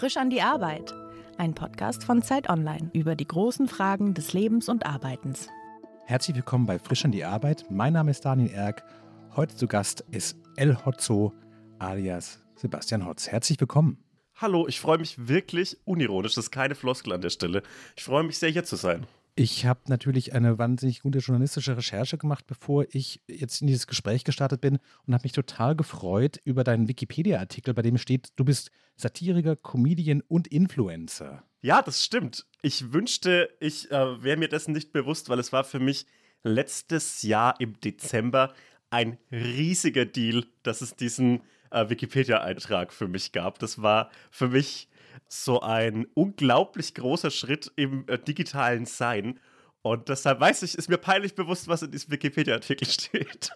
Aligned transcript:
Frisch 0.00 0.16
an 0.16 0.30
die 0.30 0.40
Arbeit. 0.40 0.94
Ein 1.36 1.54
Podcast 1.54 2.04
von 2.04 2.22
Zeit 2.22 2.48
Online 2.48 2.88
über 2.94 3.14
die 3.14 3.26
großen 3.26 3.68
Fragen 3.68 4.14
des 4.14 4.32
Lebens 4.32 4.70
und 4.70 4.86
Arbeitens. 4.86 5.48
Herzlich 6.06 6.34
willkommen 6.36 6.64
bei 6.64 6.78
Frisch 6.78 7.04
an 7.04 7.12
die 7.12 7.26
Arbeit. 7.26 7.66
Mein 7.68 7.92
Name 7.92 8.10
ist 8.10 8.24
Daniel 8.24 8.50
Erck. 8.50 8.82
Heute 9.36 9.54
zu 9.56 9.66
Gast 9.66 10.02
ist 10.10 10.38
El 10.56 10.74
Hotzo 10.86 11.34
alias 11.78 12.40
Sebastian 12.56 13.04
Hotz. 13.04 13.28
Herzlich 13.28 13.60
willkommen. 13.60 14.02
Hallo, 14.36 14.66
ich 14.66 14.80
freue 14.80 14.96
mich 14.96 15.28
wirklich 15.28 15.76
unironisch, 15.84 16.34
das 16.34 16.46
ist 16.46 16.50
keine 16.50 16.76
Floskel 16.76 17.12
an 17.12 17.20
der 17.20 17.28
Stelle. 17.28 17.62
Ich 17.94 18.04
freue 18.04 18.22
mich 18.22 18.38
sehr, 18.38 18.48
hier 18.48 18.64
zu 18.64 18.76
sein. 18.76 19.06
Ich 19.34 19.64
habe 19.64 19.80
natürlich 19.88 20.32
eine 20.32 20.58
wahnsinnig 20.58 21.00
gute 21.00 21.18
journalistische 21.18 21.76
Recherche 21.76 22.18
gemacht, 22.18 22.46
bevor 22.46 22.84
ich 22.90 23.22
jetzt 23.26 23.60
in 23.60 23.66
dieses 23.66 23.86
Gespräch 23.86 24.24
gestartet 24.24 24.60
bin 24.60 24.78
und 25.06 25.14
habe 25.14 25.22
mich 25.22 25.32
total 25.32 25.76
gefreut 25.76 26.40
über 26.44 26.64
deinen 26.64 26.88
Wikipedia-Artikel, 26.88 27.74
bei 27.74 27.82
dem 27.82 27.98
steht, 27.98 28.28
du 28.36 28.44
bist 28.44 28.70
Satiriker, 28.96 29.56
Comedian 29.56 30.22
und 30.28 30.48
Influencer. 30.48 31.44
Ja, 31.62 31.82
das 31.82 32.04
stimmt. 32.04 32.46
Ich 32.62 32.92
wünschte, 32.92 33.50
ich 33.60 33.90
äh, 33.90 34.22
wäre 34.22 34.36
mir 34.36 34.48
dessen 34.48 34.72
nicht 34.72 34.92
bewusst, 34.92 35.28
weil 35.28 35.38
es 35.38 35.52
war 35.52 35.64
für 35.64 35.80
mich 35.80 36.06
letztes 36.42 37.22
Jahr 37.22 37.60
im 37.60 37.78
Dezember 37.80 38.52
ein 38.90 39.18
riesiger 39.30 40.04
Deal, 40.04 40.44
dass 40.62 40.80
es 40.80 40.96
diesen 40.96 41.42
äh, 41.70 41.88
Wikipedia-Eintrag 41.88 42.92
für 42.92 43.08
mich 43.08 43.32
gab. 43.32 43.58
Das 43.58 43.80
war 43.82 44.10
für 44.30 44.48
mich 44.48 44.88
so 45.28 45.60
ein 45.60 46.06
unglaublich 46.14 46.94
großer 46.94 47.30
Schritt 47.30 47.72
im 47.76 48.04
äh, 48.08 48.18
digitalen 48.18 48.86
Sein. 48.86 49.38
Und 49.82 50.08
deshalb 50.08 50.40
weiß 50.40 50.62
ich, 50.62 50.76
ist 50.76 50.88
mir 50.88 50.98
peinlich 50.98 51.34
bewusst, 51.34 51.68
was 51.68 51.82
in 51.82 51.90
diesem 51.90 52.10
Wikipedia-Artikel 52.10 52.86
steht. 52.88 53.50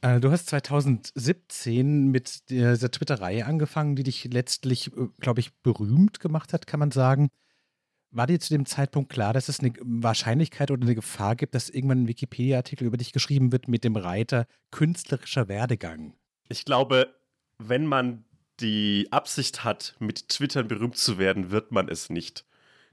Äh, 0.00 0.20
du 0.20 0.30
hast 0.30 0.48
2017 0.48 2.08
mit 2.08 2.50
dieser 2.50 2.90
Twitter-Reihe 2.90 3.46
angefangen, 3.46 3.96
die 3.96 4.04
dich 4.04 4.24
letztlich, 4.32 4.88
äh, 4.96 5.08
glaube 5.20 5.40
ich, 5.40 5.54
berühmt 5.62 6.20
gemacht 6.20 6.52
hat, 6.52 6.66
kann 6.66 6.80
man 6.80 6.90
sagen. 6.90 7.28
War 8.10 8.26
dir 8.26 8.40
zu 8.40 8.54
dem 8.54 8.64
Zeitpunkt 8.64 9.12
klar, 9.12 9.32
dass 9.34 9.48
es 9.48 9.60
eine 9.60 9.72
Wahrscheinlichkeit 9.80 10.70
oder 10.70 10.82
eine 10.82 10.94
Gefahr 10.94 11.36
gibt, 11.36 11.54
dass 11.54 11.68
irgendwann 11.68 12.04
ein 12.04 12.08
Wikipedia-Artikel 12.08 12.86
über 12.86 12.96
dich 12.96 13.12
geschrieben 13.12 13.52
wird 13.52 13.68
mit 13.68 13.84
dem 13.84 13.96
Reiter 13.96 14.46
künstlerischer 14.70 15.48
Werdegang? 15.48 16.14
Ich 16.48 16.64
glaube, 16.64 17.14
wenn 17.58 17.84
man 17.84 18.24
die 18.60 19.08
Absicht 19.10 19.64
hat, 19.64 19.94
mit 19.98 20.28
Twitter 20.28 20.62
berühmt 20.62 20.96
zu 20.96 21.18
werden, 21.18 21.50
wird 21.50 21.72
man 21.72 21.88
es 21.88 22.10
nicht. 22.10 22.44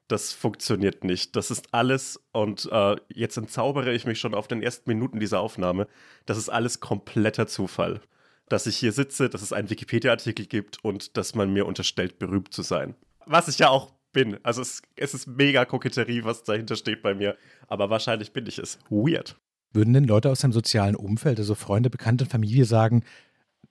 Das 0.07 0.33
funktioniert 0.33 1.03
nicht. 1.03 1.35
Das 1.35 1.49
ist 1.49 1.73
alles, 1.73 2.19
und 2.31 2.69
äh, 2.71 2.95
jetzt 3.13 3.37
entzaubere 3.37 3.93
ich 3.93 4.05
mich 4.05 4.19
schon 4.19 4.35
auf 4.35 4.47
den 4.47 4.61
ersten 4.61 4.89
Minuten 4.89 5.19
dieser 5.19 5.39
Aufnahme, 5.39 5.87
das 6.25 6.37
ist 6.37 6.49
alles 6.49 6.79
kompletter 6.79 7.47
Zufall. 7.47 8.01
Dass 8.47 8.67
ich 8.67 8.77
hier 8.77 8.91
sitze, 8.91 9.29
dass 9.29 9.41
es 9.41 9.53
einen 9.53 9.71
Wikipedia-Artikel 9.71 10.45
gibt 10.45 10.83
und 10.83 11.17
dass 11.17 11.33
man 11.33 11.51
mir 11.51 11.65
unterstellt, 11.65 12.19
berühmt 12.19 12.53
zu 12.53 12.61
sein. 12.61 12.93
Was 13.25 13.47
ich 13.47 13.57
ja 13.57 13.69
auch 13.69 13.91
bin. 14.15 14.37
Also 14.43 14.61
es, 14.61 14.81
es 14.95 15.13
ist 15.13 15.27
mega 15.27 15.65
Koketterie, 15.65 16.23
was 16.23 16.43
dahinter 16.43 16.75
steht 16.75 17.01
bei 17.01 17.13
mir. 17.13 17.35
Aber 17.67 17.91
wahrscheinlich 17.91 18.31
bin 18.31 18.45
ich 18.47 18.59
es. 18.59 18.79
Weird. 18.89 19.35
Würden 19.73 19.93
denn 19.93 20.05
Leute 20.05 20.29
aus 20.29 20.39
deinem 20.39 20.53
sozialen 20.53 20.95
Umfeld, 20.95 21.37
also 21.37 21.53
Freunde, 21.53 21.89
Bekannte, 21.89 22.25
Familie 22.25 22.65
sagen, 22.65 23.03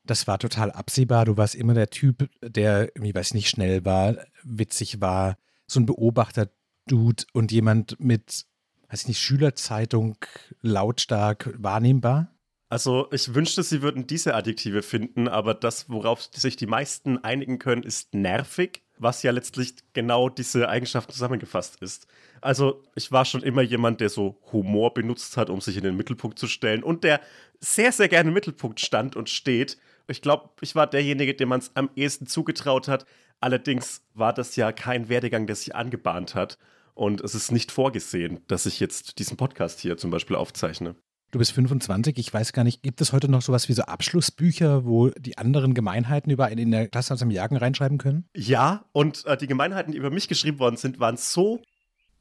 das 0.05 0.27
war 0.27 0.39
total 0.39 0.71
absehbar. 0.71 1.25
Du 1.25 1.37
warst 1.37 1.55
immer 1.55 1.75
der 1.75 1.91
Typ, 1.91 2.29
der, 2.43 2.95
ich 2.97 3.15
weiß 3.15 3.35
nicht, 3.35 3.49
schnell 3.49 3.85
war, 3.85 4.17
witzig 4.43 5.01
war, 5.01 5.37
so 5.67 5.81
ein 5.81 5.87
Beobachter-Dude 5.87 7.25
und 7.33 7.53
jemand 7.53 7.99
mit, 7.99 8.45
weiß 8.89 9.03
ich 9.03 9.09
nicht, 9.09 9.21
Schülerzeitung 9.21 10.17
lautstark 10.61 11.55
wahrnehmbar? 11.59 12.31
Also 12.69 13.07
ich 13.13 13.35
wünschte, 13.35 13.63
sie 13.63 13.83
würden 13.83 14.07
diese 14.07 14.35
Adjektive 14.35 14.83
finden, 14.83 15.29
aber 15.29 15.55
das, 15.55 15.89
worauf 15.89 16.23
sich 16.23 16.57
die 16.57 16.67
meisten 16.67 17.19
einigen 17.19 17.59
können, 17.59 17.83
ist 17.83 18.15
nervig, 18.15 18.83
was 18.99 19.23
ja 19.23 19.31
letztlich 19.31 19.75
genau 19.93 20.29
diese 20.29 20.69
Eigenschaft 20.69 21.13
zusammengefasst 21.13 21.77
ist. 21.81 22.07
Also 22.41 22.83
ich 22.95 23.13
war 23.13 23.25
schon 23.25 23.43
immer 23.43 23.63
jemand, 23.63 24.01
der 24.01 24.09
so 24.09 24.41
Humor 24.53 24.93
benutzt 24.93 25.37
hat, 25.37 25.51
um 25.51 25.61
sich 25.61 25.77
in 25.77 25.85
den 25.85 25.97
Mittelpunkt 25.97 26.39
zu 26.39 26.47
stellen 26.47 26.83
und 26.83 27.05
der 27.05 27.21
sehr, 27.61 27.93
sehr 27.93 28.09
gerne 28.09 28.29
im 28.29 28.35
Mittelpunkt 28.35 28.81
stand 28.81 29.15
und 29.17 29.31
steht 29.31 29.79
ich 30.09 30.23
glaube, 30.23 30.51
ich 30.61 30.75
war 30.75 30.87
derjenige, 30.87 31.35
dem 31.35 31.49
man 31.49 31.61
es 31.61 31.71
am 31.75 31.91
ehesten 31.97 32.27
zugetraut 32.27 32.89
hat. 32.89 33.07
Allerdings 33.41 34.03
war 34.15 34.33
das 34.33 34.57
ja 34.57 34.73
kein 34.73 35.09
Werdegang, 35.09 35.47
der 35.47 35.57
sich 35.57 35.75
angebahnt 35.75 36.35
hat. 36.35 36.59
Und 36.95 37.21
es 37.21 37.35
ist 37.35 37.51
nicht 37.51 37.73
vorgesehen, 37.73 38.41
dass 38.47 38.67
ich 38.67 38.81
jetzt 38.81 39.19
diesen 39.19 39.37
Podcast 39.37 39.81
hier 39.81 39.97
zum 39.97 40.11
Beispiel 40.11 40.37
aufzeichne. 40.37 40.95
Du 41.33 41.39
bist 41.39 41.51
25, 41.51 42.17
ich 42.19 42.33
weiß 42.33 42.53
gar 42.53 42.63
nicht, 42.63 42.83
gibt 42.85 43.01
es 43.01 43.13
heute 43.13 43.29
noch 43.29 43.43
sowas 43.43 43.69
wie 43.69 43.73
so 43.73 43.83
Abschlussbücher, 43.83 44.85
wo 44.85 45.09
die 45.09 45.37
anderen 45.37 45.75
Gemeinheiten 45.75 46.31
über 46.31 46.45
einen 46.45 46.59
in 46.59 46.71
der 46.71 46.87
Klasse 46.87 47.13
aus 47.13 47.19
dem 47.19 47.33
Jagen 47.33 47.57
reinschreiben 47.57 47.99
können? 47.99 48.29
Ja, 48.37 48.85
und 48.93 49.27
äh, 49.27 49.37
die 49.37 49.49
Gemeinheiten, 49.49 49.91
die 49.91 49.99
über 49.99 50.11
mich 50.11 50.29
geschrieben 50.29 50.61
worden 50.61 50.77
sind, 50.77 51.01
waren 51.01 51.17
so 51.17 51.61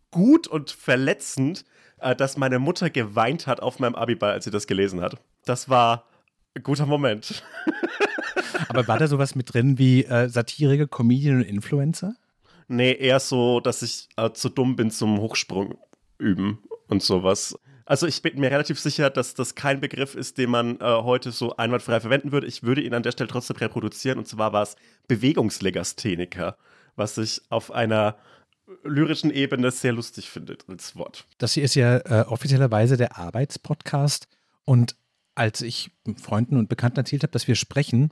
gut 0.10 0.48
und 0.48 0.72
verletzend, 0.72 1.64
äh, 2.00 2.16
dass 2.16 2.38
meine 2.38 2.58
Mutter 2.58 2.90
geweint 2.90 3.46
hat 3.46 3.60
auf 3.60 3.78
meinem 3.78 3.94
Abiball, 3.94 4.32
als 4.32 4.46
sie 4.46 4.52
das 4.52 4.66
gelesen 4.66 5.02
hat. 5.02 5.18
Das 5.46 5.70
war 5.70 6.08
Guter 6.62 6.86
Moment. 6.86 7.44
Aber 8.70 8.88
war 8.88 9.00
da 9.00 9.08
sowas 9.08 9.36
mit 9.36 9.54
drin 9.54 9.78
wie 9.78 10.06
äh, 10.06 10.30
Satiriker, 10.30 10.88
Comedian 10.88 11.38
und 11.38 11.44
Influencer? 11.44 12.16
Nee, 12.68 12.94
eher 12.94 13.20
so, 13.20 13.60
dass 13.60 13.82
ich 13.82 14.08
äh, 14.18 14.32
zu 14.32 14.50
dumm 14.50 14.76
bin 14.76 14.92
zum 14.92 15.20
Hochsprung 15.20 15.78
üben 16.18 16.60
und 16.88 17.02
sowas. 17.04 17.56
Also 17.86 18.08
ich 18.08 18.22
bin 18.22 18.40
mir 18.40 18.50
relativ 18.50 18.80
sicher, 18.80 19.10
dass 19.10 19.34
das 19.34 19.56
kein 19.56 19.82
Begriff 19.82 20.16
ist, 20.16 20.38
den 20.38 20.50
man 20.50 20.80
äh, 20.80 20.84
heute 20.84 21.32
so 21.32 21.58
einwandfrei 21.58 22.00
verwenden 22.00 22.32
würde. 22.32 22.48
Ich 22.48 22.64
würde 22.64 22.82
ihn 22.82 22.94
an 22.94 23.04
der 23.04 23.12
Stelle 23.12 23.28
trotzdem 23.28 23.58
reproduzieren 23.58 24.20
und 24.20 24.28
zwar 24.28 24.54
war 24.54 24.64
es 24.64 24.76
Bewegungslegastheniker, 25.08 26.56
was 26.96 27.18
ich 27.18 27.42
auf 27.50 27.72
einer 27.72 28.16
lyrischen 28.84 29.32
Ebene 29.32 29.72
sehr 29.72 29.92
lustig 29.92 30.30
finde 30.30 30.58
als 30.68 30.96
Wort. 30.96 31.26
Das 31.38 31.54
hier 31.54 31.64
ist 31.64 31.76
ja 31.76 31.98
äh, 31.98 32.26
offiziellerweise 32.28 32.96
der 32.96 33.18
Arbeitspodcast 33.18 34.28
und 34.66 34.96
als 35.36 35.62
ich 35.62 35.92
Freunden 36.18 36.58
und 36.58 36.70
Bekannten 36.70 37.00
erzählt 37.00 37.24
habe, 37.24 37.32
dass 37.32 37.48
wir 37.48 37.56
sprechen, 37.56 38.12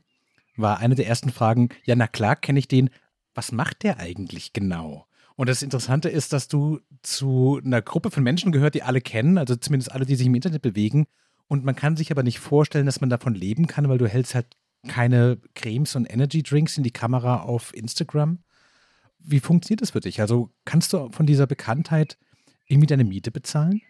war 0.55 0.79
eine 0.79 0.95
der 0.95 1.07
ersten 1.07 1.31
Fragen, 1.31 1.69
ja, 1.83 1.95
na 1.95 2.07
klar, 2.07 2.35
kenne 2.35 2.59
ich 2.59 2.67
den. 2.67 2.89
Was 3.33 3.51
macht 3.51 3.83
der 3.83 3.99
eigentlich 3.99 4.53
genau? 4.53 5.05
Und 5.35 5.47
das 5.47 5.63
Interessante 5.63 6.09
ist, 6.09 6.33
dass 6.33 6.47
du 6.47 6.81
zu 7.01 7.59
einer 7.63 7.81
Gruppe 7.81 8.11
von 8.11 8.23
Menschen 8.23 8.51
gehört, 8.51 8.75
die 8.75 8.83
alle 8.83 9.01
kennen, 9.01 9.37
also 9.37 9.55
zumindest 9.55 9.91
alle, 9.91 10.05
die 10.05 10.15
sich 10.15 10.27
im 10.27 10.35
Internet 10.35 10.61
bewegen. 10.61 11.07
Und 11.47 11.63
man 11.65 11.75
kann 11.75 11.97
sich 11.97 12.11
aber 12.11 12.23
nicht 12.23 12.39
vorstellen, 12.39 12.85
dass 12.85 13.01
man 13.01 13.09
davon 13.09 13.33
leben 13.33 13.67
kann, 13.67 13.89
weil 13.89 13.97
du 13.97 14.07
hältst 14.07 14.35
halt 14.35 14.47
keine 14.87 15.37
Cremes 15.55 15.95
und 15.95 16.05
Energy 16.05 16.43
Drinks 16.43 16.77
in 16.77 16.83
die 16.83 16.91
Kamera 16.91 17.41
auf 17.41 17.73
Instagram. 17.75 18.39
Wie 19.19 19.39
funktioniert 19.39 19.81
das 19.81 19.91
für 19.91 19.99
dich? 19.99 20.21
Also 20.21 20.51
kannst 20.65 20.93
du 20.93 21.09
von 21.11 21.25
dieser 21.25 21.47
Bekanntheit 21.47 22.17
irgendwie 22.67 22.87
deine 22.87 23.03
Miete 23.03 23.31
bezahlen? 23.31 23.81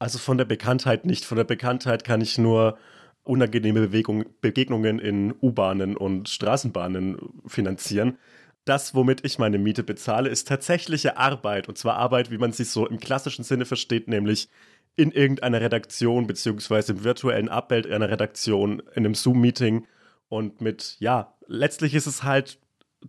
Also 0.00 0.18
von 0.18 0.38
der 0.38 0.46
Bekanntheit 0.46 1.04
nicht. 1.04 1.26
Von 1.26 1.36
der 1.36 1.44
Bekanntheit 1.44 2.04
kann 2.04 2.22
ich 2.22 2.38
nur 2.38 2.78
unangenehme 3.22 3.80
Bewegung, 3.80 4.24
Begegnungen 4.40 4.98
in 4.98 5.34
U-Bahnen 5.42 5.94
und 5.94 6.30
Straßenbahnen 6.30 7.18
finanzieren. 7.46 8.16
Das, 8.64 8.94
womit 8.94 9.24
ich 9.26 9.38
meine 9.38 9.58
Miete 9.58 9.82
bezahle, 9.82 10.30
ist 10.30 10.48
tatsächliche 10.48 11.18
Arbeit. 11.18 11.68
Und 11.68 11.76
zwar 11.76 11.96
Arbeit, 11.96 12.30
wie 12.30 12.38
man 12.38 12.52
sie 12.52 12.64
so 12.64 12.86
im 12.86 12.98
klassischen 12.98 13.44
Sinne 13.44 13.66
versteht, 13.66 14.08
nämlich 14.08 14.48
in 14.96 15.12
irgendeiner 15.12 15.60
Redaktion 15.60 16.26
beziehungsweise 16.26 16.92
im 16.92 17.04
virtuellen 17.04 17.50
Abbild 17.50 17.86
einer 17.86 18.08
Redaktion, 18.08 18.80
in 18.94 19.04
einem 19.04 19.14
Zoom-Meeting. 19.14 19.86
Und 20.30 20.62
mit, 20.62 20.96
ja, 20.98 21.34
letztlich 21.46 21.94
ist 21.94 22.06
es 22.06 22.22
halt 22.22 22.58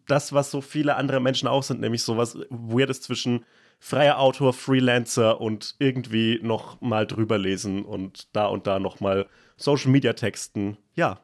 das, 0.08 0.34
was 0.34 0.52
so 0.52 0.60
viele 0.60 0.98
andere 0.98 1.22
Menschen 1.22 1.48
auch 1.48 1.64
sind, 1.64 1.80
nämlich 1.80 2.04
sowas 2.04 2.38
Weirdes 2.50 3.00
zwischen 3.00 3.46
freier 3.82 4.20
Autor, 4.20 4.54
Freelancer 4.54 5.42
und 5.42 5.76
irgendwie 5.80 6.40
noch 6.44 6.80
mal 6.82 7.08
drüber 7.08 7.40
lesen 7.40 7.84
und 7.84 8.28
da 8.32 8.46
und 8.46 8.68
da 8.68 8.80
noch 8.80 9.00
mal 9.00 9.28
Social 9.58 9.90
Media 9.90 10.14
Texten. 10.14 10.78
Ja. 10.94 11.20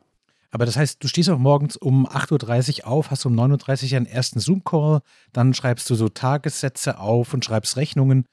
Aber 0.49 0.65
das 0.65 0.75
heißt, 0.75 1.03
du 1.03 1.07
stehst 1.07 1.29
auch 1.29 1.37
morgens 1.37 1.77
um 1.77 2.07
8.30 2.07 2.79
Uhr 2.79 2.87
auf, 2.87 3.11
hast 3.11 3.25
um 3.25 3.39
9.30 3.39 3.91
Uhr 3.91 3.97
einen 3.97 4.05
ersten 4.07 4.39
Zoom-Call, 4.39 5.01
dann 5.33 5.53
schreibst 5.53 5.87
du 5.89 5.95
so 5.95 6.09
Tagessätze 6.09 6.99
auf 6.99 7.33
und 7.33 7.45
schreibst 7.45 7.77
Rechnungen 7.77 8.25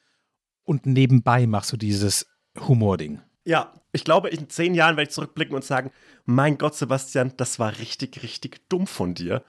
und 0.63 0.87
nebenbei 0.87 1.47
machst 1.47 1.73
du 1.73 1.77
dieses 1.77 2.27
Humor-Ding. 2.59 3.21
Ja, 3.45 3.75
ich 3.93 4.05
glaube, 4.05 4.31
in 4.31 4.49
zehn 4.49 4.75
Jahren 4.75 4.97
werde 4.97 5.09
ich 5.11 5.15
zurückblicken 5.15 5.55
und 5.55 5.65
sagen, 5.65 5.91
mein 6.25 6.57
Gott, 6.57 6.75
Sebastian, 6.75 7.35
das 7.37 7.59
war 7.59 7.79
richtig, 7.79 8.23
richtig 8.23 8.71
dumm 8.71 8.87
von 8.87 9.13
dir 9.13 9.45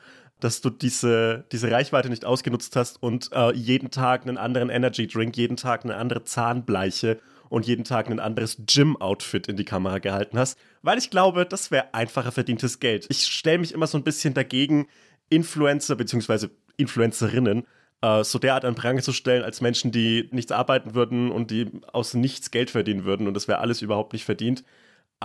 dass 0.46 0.62
du 0.62 0.70
diese, 0.70 1.44
diese 1.52 1.72
Reichweite 1.72 2.08
nicht 2.08 2.24
ausgenutzt 2.24 2.76
hast 2.76 3.02
und 3.02 3.32
äh, 3.34 3.52
jeden 3.54 3.90
Tag 3.90 4.22
einen 4.22 4.38
anderen 4.38 4.70
Energy 4.70 5.08
Drink, 5.08 5.36
jeden 5.36 5.58
Tag 5.58 5.84
eine 5.84 5.96
andere 5.96 6.24
Zahnbleiche 6.24 7.20
und 7.50 7.66
jeden 7.66 7.84
Tag 7.84 8.12
ein 8.12 8.20
anderes 8.20 8.58
Gym-Outfit 8.60 9.48
in 9.48 9.58
die 9.58 9.66
Kamera 9.66 9.98
gehalten 9.98 10.38
hast, 10.38 10.60
weil 10.84 11.00
ich 11.00 11.10
glaube, 11.10 11.48
das 11.48 11.72
wäre 11.72 11.96
einfacher 11.96 12.32
verdientes 12.32 12.80
Geld. 12.80 13.08
Ich 13.10 13.26
stelle 13.26 13.58
mich 13.58 13.74
immer 13.74 13.88
so 13.88 13.98
ein 13.98 14.04
bisschen 14.04 14.36
dagegen, 14.36 14.88
Influencer 15.30 15.96
bzw. 15.96 16.50
Influencerinnen 16.78 17.66
äh, 18.02 18.24
so 18.24 18.38
derart 18.38 18.66
an 18.66 18.76
Pranger 18.76 19.02
zu 19.02 19.14
stellen 19.14 19.44
als 19.44 19.62
Menschen, 19.62 19.92
die 19.92 20.30
nichts 20.32 20.52
arbeiten 20.52 20.94
würden 20.94 21.32
und 21.32 21.50
die 21.50 21.72
aus 21.92 22.14
nichts 22.14 22.52
Geld 22.52 22.70
verdienen 22.70 23.04
würden 23.04 23.28
und 23.28 23.34
das 23.34 23.48
wäre 23.48 23.60
alles 23.60 23.82
überhaupt 23.82 24.14
nicht 24.14 24.26
verdient. 24.26 24.64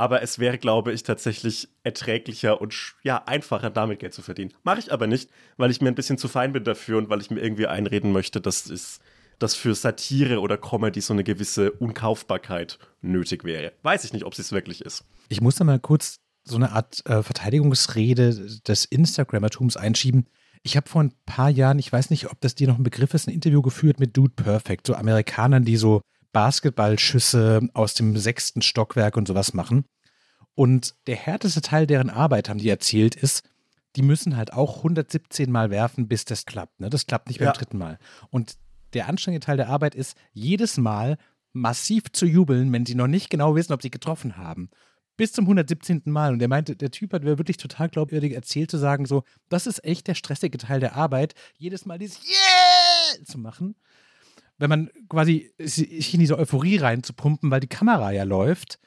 Aber 0.00 0.22
es 0.22 0.38
wäre, 0.38 0.56
glaube 0.56 0.92
ich, 0.92 1.02
tatsächlich 1.02 1.68
erträglicher 1.82 2.58
und 2.58 2.74
ja, 3.02 3.22
einfacher, 3.26 3.68
damit 3.68 3.98
Geld 3.98 4.14
zu 4.14 4.22
verdienen. 4.22 4.54
Mache 4.62 4.78
ich 4.78 4.92
aber 4.94 5.06
nicht, 5.06 5.28
weil 5.58 5.70
ich 5.70 5.82
mir 5.82 5.88
ein 5.88 5.94
bisschen 5.94 6.16
zu 6.16 6.26
fein 6.26 6.54
bin 6.54 6.64
dafür 6.64 6.96
und 6.96 7.10
weil 7.10 7.20
ich 7.20 7.30
mir 7.30 7.40
irgendwie 7.42 7.66
einreden 7.66 8.10
möchte, 8.10 8.40
dass 8.40 8.66
es 8.66 9.00
dass 9.38 9.54
für 9.54 9.74
Satire 9.74 10.40
oder 10.40 10.56
Comedy 10.56 11.02
so 11.02 11.12
eine 11.12 11.24
gewisse 11.24 11.72
Unkaufbarkeit 11.72 12.78
nötig 13.02 13.44
wäre. 13.44 13.72
Weiß 13.82 14.04
ich 14.04 14.14
nicht, 14.14 14.24
ob 14.24 14.38
es 14.38 14.52
wirklich 14.52 14.82
ist. 14.82 15.04
Ich 15.28 15.42
muss 15.42 15.56
da 15.56 15.64
mal 15.64 15.78
kurz 15.78 16.20
so 16.44 16.56
eine 16.56 16.72
Art 16.72 17.04
äh, 17.04 17.22
Verteidigungsrede 17.22 18.60
des 18.66 18.86
Instagrammertums 18.86 19.76
einschieben. 19.76 20.26
Ich 20.62 20.76
habe 20.78 20.88
vor 20.88 21.02
ein 21.02 21.12
paar 21.26 21.50
Jahren, 21.50 21.78
ich 21.78 21.92
weiß 21.92 22.08
nicht, 22.08 22.30
ob 22.30 22.40
das 22.40 22.54
dir 22.54 22.68
noch 22.68 22.78
ein 22.78 22.84
Begriff 22.84 23.12
ist, 23.12 23.28
ein 23.28 23.34
Interview 23.34 23.60
geführt 23.60 24.00
mit 24.00 24.16
Dude 24.16 24.34
Perfect, 24.34 24.86
so 24.86 24.94
Amerikanern, 24.94 25.64
die 25.64 25.76
so 25.76 26.00
Basketballschüsse 26.32 27.68
aus 27.74 27.94
dem 27.94 28.16
sechsten 28.16 28.62
Stockwerk 28.62 29.16
und 29.16 29.28
sowas 29.28 29.54
machen. 29.54 29.84
Und 30.54 30.94
der 31.06 31.16
härteste 31.16 31.60
Teil 31.60 31.86
deren 31.86 32.10
Arbeit, 32.10 32.48
haben 32.48 32.58
die 32.58 32.68
erzählt, 32.68 33.14
ist, 33.14 33.42
die 33.96 34.02
müssen 34.02 34.36
halt 34.36 34.52
auch 34.52 34.78
117 34.78 35.50
Mal 35.50 35.70
werfen, 35.70 36.08
bis 36.08 36.24
das 36.24 36.46
klappt. 36.46 36.80
Ne? 36.80 36.90
Das 36.90 37.06
klappt 37.06 37.28
nicht 37.28 37.38
beim 37.38 37.46
ja. 37.46 37.52
dritten 37.52 37.78
Mal. 37.78 37.98
Und 38.30 38.56
der 38.92 39.08
anstrengende 39.08 39.44
Teil 39.44 39.56
der 39.56 39.68
Arbeit 39.68 39.94
ist, 39.94 40.16
jedes 40.32 40.76
Mal 40.76 41.16
massiv 41.52 42.12
zu 42.12 42.26
jubeln, 42.26 42.72
wenn 42.72 42.86
sie 42.86 42.94
noch 42.94 43.08
nicht 43.08 43.30
genau 43.30 43.56
wissen, 43.56 43.72
ob 43.72 43.82
sie 43.82 43.90
getroffen 43.90 44.36
haben. 44.36 44.70
Bis 45.16 45.32
zum 45.32 45.44
117. 45.44 46.02
Mal. 46.06 46.32
Und 46.32 46.40
er 46.40 46.48
meinte, 46.48 46.76
der 46.76 46.90
Typ 46.90 47.12
hat 47.12 47.24
mir 47.24 47.38
wirklich 47.38 47.56
total 47.56 47.88
glaubwürdig 47.88 48.32
erzählt, 48.32 48.70
zu 48.70 48.78
sagen, 48.78 49.06
so, 49.06 49.24
das 49.48 49.66
ist 49.66 49.84
echt 49.84 50.06
der 50.06 50.14
stressige 50.14 50.58
Teil 50.58 50.80
der 50.80 50.96
Arbeit, 50.96 51.34
jedes 51.56 51.84
Mal 51.84 51.98
dieses 51.98 52.20
Yeah 52.24 53.24
zu 53.24 53.38
machen 53.38 53.74
wenn 54.60 54.70
man 54.70 54.90
quasi 55.08 55.52
sich 55.58 56.14
in 56.14 56.20
diese 56.20 56.38
Euphorie 56.38 56.76
reinzupumpen, 56.76 57.50
weil 57.50 57.60
die 57.60 57.66
Kamera 57.66 58.12
ja 58.12 58.24
läuft. 58.24 58.78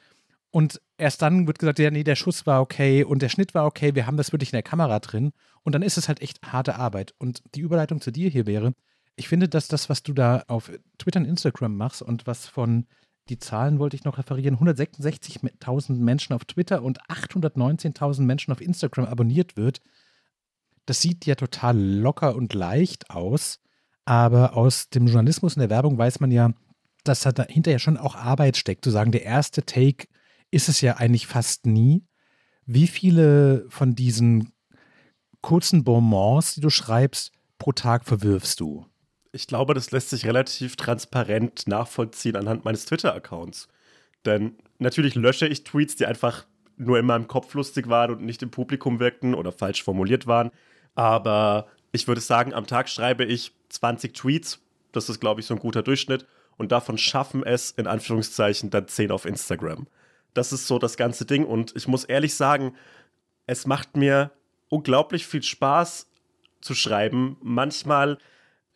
Und 0.50 0.80
erst 0.98 1.20
dann 1.20 1.48
wird 1.48 1.58
gesagt, 1.58 1.80
ja, 1.80 1.90
nee, 1.90 2.04
der 2.04 2.14
Schuss 2.14 2.46
war 2.46 2.60
okay 2.60 3.02
und 3.02 3.22
der 3.22 3.28
Schnitt 3.28 3.54
war 3.54 3.66
okay, 3.66 3.96
wir 3.96 4.06
haben 4.06 4.16
das 4.16 4.30
wirklich 4.30 4.52
in 4.52 4.56
der 4.56 4.62
Kamera 4.62 5.00
drin. 5.00 5.32
Und 5.64 5.74
dann 5.74 5.82
ist 5.82 5.98
es 5.98 6.06
halt 6.06 6.22
echt 6.22 6.40
harte 6.42 6.76
Arbeit. 6.76 7.12
Und 7.18 7.42
die 7.56 7.60
Überleitung 7.60 8.00
zu 8.00 8.12
dir 8.12 8.30
hier 8.30 8.46
wäre, 8.46 8.72
ich 9.16 9.28
finde, 9.28 9.48
dass 9.48 9.66
das, 9.66 9.88
was 9.88 10.04
du 10.04 10.12
da 10.12 10.44
auf 10.46 10.70
Twitter 10.98 11.20
und 11.20 11.26
Instagram 11.26 11.76
machst 11.76 12.02
und 12.02 12.26
was 12.26 12.46
von, 12.46 12.86
die 13.28 13.38
Zahlen 13.38 13.80
wollte 13.80 13.96
ich 13.96 14.04
noch 14.04 14.18
referieren, 14.18 14.58
166.000 14.58 15.94
Menschen 15.94 16.34
auf 16.34 16.44
Twitter 16.44 16.82
und 16.82 17.00
819.000 17.08 18.22
Menschen 18.22 18.52
auf 18.52 18.60
Instagram 18.60 19.06
abonniert 19.06 19.56
wird, 19.56 19.80
das 20.86 21.00
sieht 21.00 21.26
ja 21.26 21.34
total 21.34 21.78
locker 21.78 22.36
und 22.36 22.54
leicht 22.54 23.10
aus. 23.10 23.60
Aber 24.04 24.56
aus 24.56 24.88
dem 24.90 25.06
Journalismus 25.06 25.56
und 25.56 25.60
der 25.60 25.70
Werbung 25.70 25.96
weiß 25.96 26.20
man 26.20 26.30
ja, 26.30 26.52
dass 27.04 27.20
da 27.20 27.44
hinterher 27.48 27.78
schon 27.78 27.96
auch 27.96 28.14
Arbeit 28.14 28.56
steckt. 28.56 28.84
Zu 28.84 28.90
sagen, 28.90 29.12
der 29.12 29.24
erste 29.24 29.64
Take 29.64 30.06
ist 30.50 30.68
es 30.68 30.80
ja 30.80 30.96
eigentlich 30.96 31.26
fast 31.26 31.66
nie. 31.66 32.04
Wie 32.66 32.86
viele 32.86 33.66
von 33.68 33.94
diesen 33.94 34.52
kurzen 35.40 35.84
Bonbons, 35.84 36.54
die 36.54 36.60
du 36.60 36.70
schreibst, 36.70 37.32
pro 37.58 37.72
Tag 37.72 38.04
verwirfst 38.04 38.60
du? 38.60 38.86
Ich 39.32 39.46
glaube, 39.46 39.74
das 39.74 39.90
lässt 39.90 40.10
sich 40.10 40.24
relativ 40.24 40.76
transparent 40.76 41.66
nachvollziehen 41.66 42.36
anhand 42.36 42.64
meines 42.64 42.84
Twitter-Accounts. 42.86 43.68
Denn 44.24 44.56
natürlich 44.78 45.14
lösche 45.14 45.46
ich 45.46 45.64
Tweets, 45.64 45.96
die 45.96 46.06
einfach 46.06 46.46
nur 46.76 46.98
in 46.98 47.06
meinem 47.06 47.28
Kopf 47.28 47.52
lustig 47.54 47.88
waren 47.88 48.12
und 48.12 48.22
nicht 48.22 48.42
im 48.42 48.50
Publikum 48.50 49.00
wirkten 49.00 49.34
oder 49.34 49.52
falsch 49.52 49.82
formuliert 49.82 50.26
waren. 50.26 50.50
Aber 50.94 51.66
ich 51.92 52.08
würde 52.08 52.20
sagen, 52.20 52.54
am 52.54 52.66
Tag 52.66 52.88
schreibe 52.88 53.24
ich 53.24 53.52
20 53.74 54.14
Tweets. 54.14 54.60
Das 54.92 55.08
ist, 55.08 55.20
glaube 55.20 55.40
ich, 55.40 55.46
so 55.46 55.54
ein 55.54 55.60
guter 55.60 55.82
Durchschnitt. 55.82 56.26
Und 56.56 56.72
davon 56.72 56.98
schaffen 56.98 57.42
es, 57.44 57.72
in 57.72 57.86
Anführungszeichen, 57.86 58.70
dann 58.70 58.88
10 58.88 59.10
auf 59.10 59.24
Instagram. 59.24 59.86
Das 60.34 60.52
ist 60.52 60.66
so 60.66 60.78
das 60.78 60.96
ganze 60.96 61.26
Ding. 61.26 61.44
Und 61.44 61.74
ich 61.76 61.88
muss 61.88 62.04
ehrlich 62.04 62.34
sagen, 62.34 62.74
es 63.46 63.66
macht 63.66 63.96
mir 63.96 64.30
unglaublich 64.68 65.26
viel 65.26 65.42
Spaß 65.42 66.08
zu 66.60 66.74
schreiben. 66.74 67.36
Manchmal, 67.42 68.18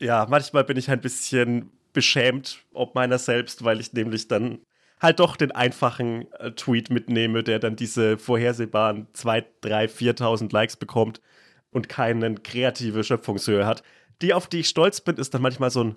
ja, 0.00 0.26
manchmal 0.28 0.64
bin 0.64 0.76
ich 0.76 0.90
ein 0.90 1.00
bisschen 1.00 1.70
beschämt 1.92 2.64
ob 2.74 2.94
meiner 2.94 3.18
selbst, 3.18 3.64
weil 3.64 3.80
ich 3.80 3.92
nämlich 3.92 4.28
dann 4.28 4.60
halt 5.00 5.20
doch 5.20 5.36
den 5.36 5.52
einfachen 5.52 6.30
äh, 6.34 6.52
Tweet 6.52 6.90
mitnehme, 6.90 7.42
der 7.42 7.58
dann 7.58 7.76
diese 7.76 8.18
vorhersehbaren 8.18 9.06
2, 9.14 9.44
3, 9.62 9.84
4.000 9.86 10.52
Likes 10.52 10.76
bekommt 10.76 11.20
und 11.70 11.88
keine 11.88 12.34
kreative 12.36 13.04
Schöpfungshöhe 13.04 13.66
hat 13.66 13.82
die, 14.22 14.34
auf 14.34 14.48
die 14.48 14.60
ich 14.60 14.68
stolz 14.68 15.00
bin, 15.00 15.16
ist 15.16 15.34
dann 15.34 15.42
manchmal 15.42 15.70
so 15.70 15.84
ein 15.84 15.96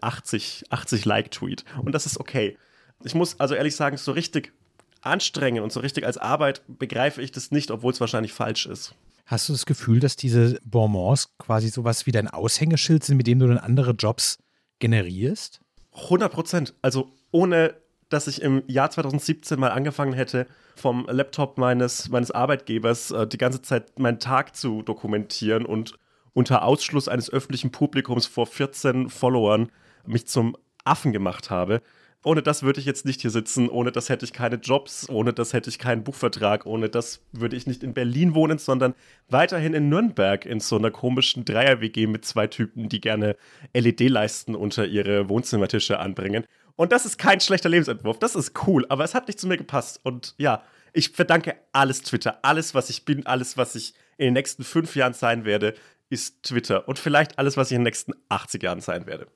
80, 0.00 0.64
80 0.70 1.04
Like-Tweet. 1.04 1.64
Und 1.82 1.92
das 1.92 2.06
ist 2.06 2.18
okay. 2.18 2.56
Ich 3.02 3.14
muss 3.14 3.38
also 3.40 3.54
ehrlich 3.54 3.76
sagen, 3.76 3.96
so 3.96 4.12
richtig 4.12 4.52
anstrengen 5.00 5.62
und 5.62 5.72
so 5.72 5.80
richtig 5.80 6.06
als 6.06 6.18
Arbeit 6.18 6.62
begreife 6.68 7.22
ich 7.22 7.32
das 7.32 7.50
nicht, 7.50 7.70
obwohl 7.70 7.92
es 7.92 8.00
wahrscheinlich 8.00 8.32
falsch 8.32 8.66
ist. 8.66 8.94
Hast 9.26 9.48
du 9.48 9.52
das 9.52 9.64
Gefühl, 9.64 10.00
dass 10.00 10.16
diese 10.16 10.58
Bonbons 10.64 11.30
quasi 11.38 11.68
sowas 11.68 12.04
wie 12.06 12.12
dein 12.12 12.28
Aushängeschild 12.28 13.04
sind, 13.04 13.16
mit 13.16 13.26
dem 13.26 13.38
du 13.38 13.46
dann 13.46 13.58
andere 13.58 13.92
Jobs 13.92 14.38
generierst? 14.80 15.60
100 15.94 16.32
Prozent. 16.32 16.74
Also 16.82 17.12
ohne, 17.30 17.74
dass 18.08 18.26
ich 18.26 18.42
im 18.42 18.62
Jahr 18.66 18.90
2017 18.90 19.58
mal 19.58 19.70
angefangen 19.70 20.12
hätte, 20.12 20.46
vom 20.74 21.06
Laptop 21.08 21.58
meines, 21.58 22.08
meines 22.08 22.30
Arbeitgebers 22.30 23.12
äh, 23.12 23.26
die 23.26 23.38
ganze 23.38 23.62
Zeit 23.62 23.98
meinen 23.98 24.18
Tag 24.18 24.56
zu 24.56 24.82
dokumentieren 24.82 25.64
und 25.64 25.94
unter 26.32 26.62
Ausschluss 26.64 27.08
eines 27.08 27.30
öffentlichen 27.30 27.70
Publikums 27.70 28.26
vor 28.26 28.46
14 28.46 29.10
Followern 29.10 29.70
mich 30.06 30.26
zum 30.26 30.56
Affen 30.84 31.12
gemacht 31.12 31.50
habe. 31.50 31.82
Ohne 32.22 32.42
das 32.42 32.62
würde 32.62 32.80
ich 32.80 32.86
jetzt 32.86 33.06
nicht 33.06 33.22
hier 33.22 33.30
sitzen, 33.30 33.70
ohne 33.70 33.92
das 33.92 34.10
hätte 34.10 34.26
ich 34.26 34.34
keine 34.34 34.56
Jobs, 34.56 35.08
ohne 35.08 35.32
das 35.32 35.54
hätte 35.54 35.70
ich 35.70 35.78
keinen 35.78 36.04
Buchvertrag, 36.04 36.66
ohne 36.66 36.90
das 36.90 37.22
würde 37.32 37.56
ich 37.56 37.66
nicht 37.66 37.82
in 37.82 37.94
Berlin 37.94 38.34
wohnen, 38.34 38.58
sondern 38.58 38.94
weiterhin 39.28 39.72
in 39.72 39.88
Nürnberg 39.88 40.44
in 40.44 40.60
so 40.60 40.76
einer 40.76 40.90
komischen 40.90 41.46
Dreier-WG 41.46 42.06
mit 42.06 42.26
zwei 42.26 42.46
Typen, 42.46 42.90
die 42.90 43.00
gerne 43.00 43.36
LED-Leisten 43.72 44.54
unter 44.54 44.84
ihre 44.84 45.30
Wohnzimmertische 45.30 45.98
anbringen. 45.98 46.44
Und 46.76 46.92
das 46.92 47.06
ist 47.06 47.16
kein 47.16 47.40
schlechter 47.40 47.70
Lebensentwurf, 47.70 48.18
das 48.18 48.36
ist 48.36 48.52
cool, 48.66 48.84
aber 48.90 49.04
es 49.04 49.14
hat 49.14 49.26
nicht 49.26 49.40
zu 49.40 49.48
mir 49.48 49.56
gepasst. 49.56 50.00
Und 50.02 50.34
ja, 50.36 50.62
ich 50.92 51.10
verdanke 51.10 51.56
alles 51.72 52.02
Twitter, 52.02 52.40
alles, 52.42 52.74
was 52.74 52.90
ich 52.90 53.06
bin, 53.06 53.24
alles, 53.24 53.56
was 53.56 53.74
ich 53.74 53.94
in 54.18 54.26
den 54.26 54.34
nächsten 54.34 54.62
fünf 54.62 54.94
Jahren 54.94 55.14
sein 55.14 55.46
werde, 55.46 55.74
ist 56.10 56.42
Twitter 56.42 56.86
und 56.88 56.98
vielleicht 56.98 57.38
alles, 57.38 57.56
was 57.56 57.70
ich 57.70 57.76
in 57.76 57.80
den 57.80 57.84
nächsten 57.84 58.12
80 58.28 58.62
Jahren 58.62 58.80
sein 58.80 59.06
werde. 59.06 59.28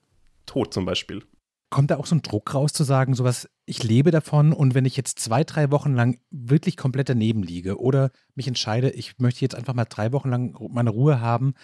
Tod 0.44 0.74
zum 0.74 0.84
Beispiel. 0.84 1.22
Kommt 1.70 1.90
da 1.90 1.96
auch 1.96 2.06
so 2.06 2.14
ein 2.14 2.22
Druck 2.22 2.54
raus 2.54 2.72
zu 2.72 2.84
sagen, 2.84 3.14
sowas, 3.14 3.48
ich 3.64 3.82
lebe 3.82 4.10
davon 4.10 4.52
und 4.52 4.74
wenn 4.74 4.84
ich 4.84 4.96
jetzt 4.96 5.18
zwei, 5.18 5.42
drei 5.44 5.70
Wochen 5.70 5.94
lang 5.94 6.18
wirklich 6.30 6.76
komplett 6.76 7.08
daneben 7.08 7.42
liege 7.42 7.80
oder 7.80 8.10
mich 8.34 8.46
entscheide, 8.46 8.90
ich 8.90 9.18
möchte 9.18 9.40
jetzt 9.40 9.54
einfach 9.54 9.74
mal 9.74 9.86
drei 9.86 10.12
Wochen 10.12 10.28
lang 10.28 10.56
meine 10.70 10.90
Ruhe 10.90 11.20
haben, 11.20 11.54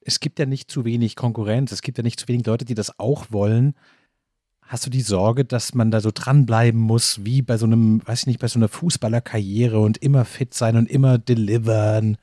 es 0.00 0.20
gibt 0.20 0.38
ja 0.38 0.46
nicht 0.46 0.70
zu 0.70 0.84
wenig 0.84 1.16
Konkurrenz, 1.16 1.72
es 1.72 1.82
gibt 1.82 1.98
ja 1.98 2.04
nicht 2.04 2.20
zu 2.20 2.28
wenig 2.28 2.46
Leute, 2.46 2.64
die 2.64 2.74
das 2.74 2.98
auch 3.00 3.26
wollen. 3.30 3.74
Hast 4.60 4.86
du 4.86 4.90
die 4.90 5.00
Sorge, 5.00 5.44
dass 5.44 5.74
man 5.74 5.90
da 5.90 6.00
so 6.00 6.10
dranbleiben 6.12 6.80
muss, 6.80 7.24
wie 7.24 7.42
bei 7.42 7.56
so 7.56 7.66
einem, 7.66 8.06
weiß 8.06 8.20
ich 8.20 8.26
nicht, 8.26 8.40
bei 8.40 8.48
so 8.48 8.58
einer 8.58 8.68
Fußballerkarriere 8.68 9.80
und 9.80 9.98
immer 9.98 10.24
fit 10.24 10.54
sein 10.54 10.76
und 10.76 10.88
immer 10.88 11.18
delivern 11.18 12.18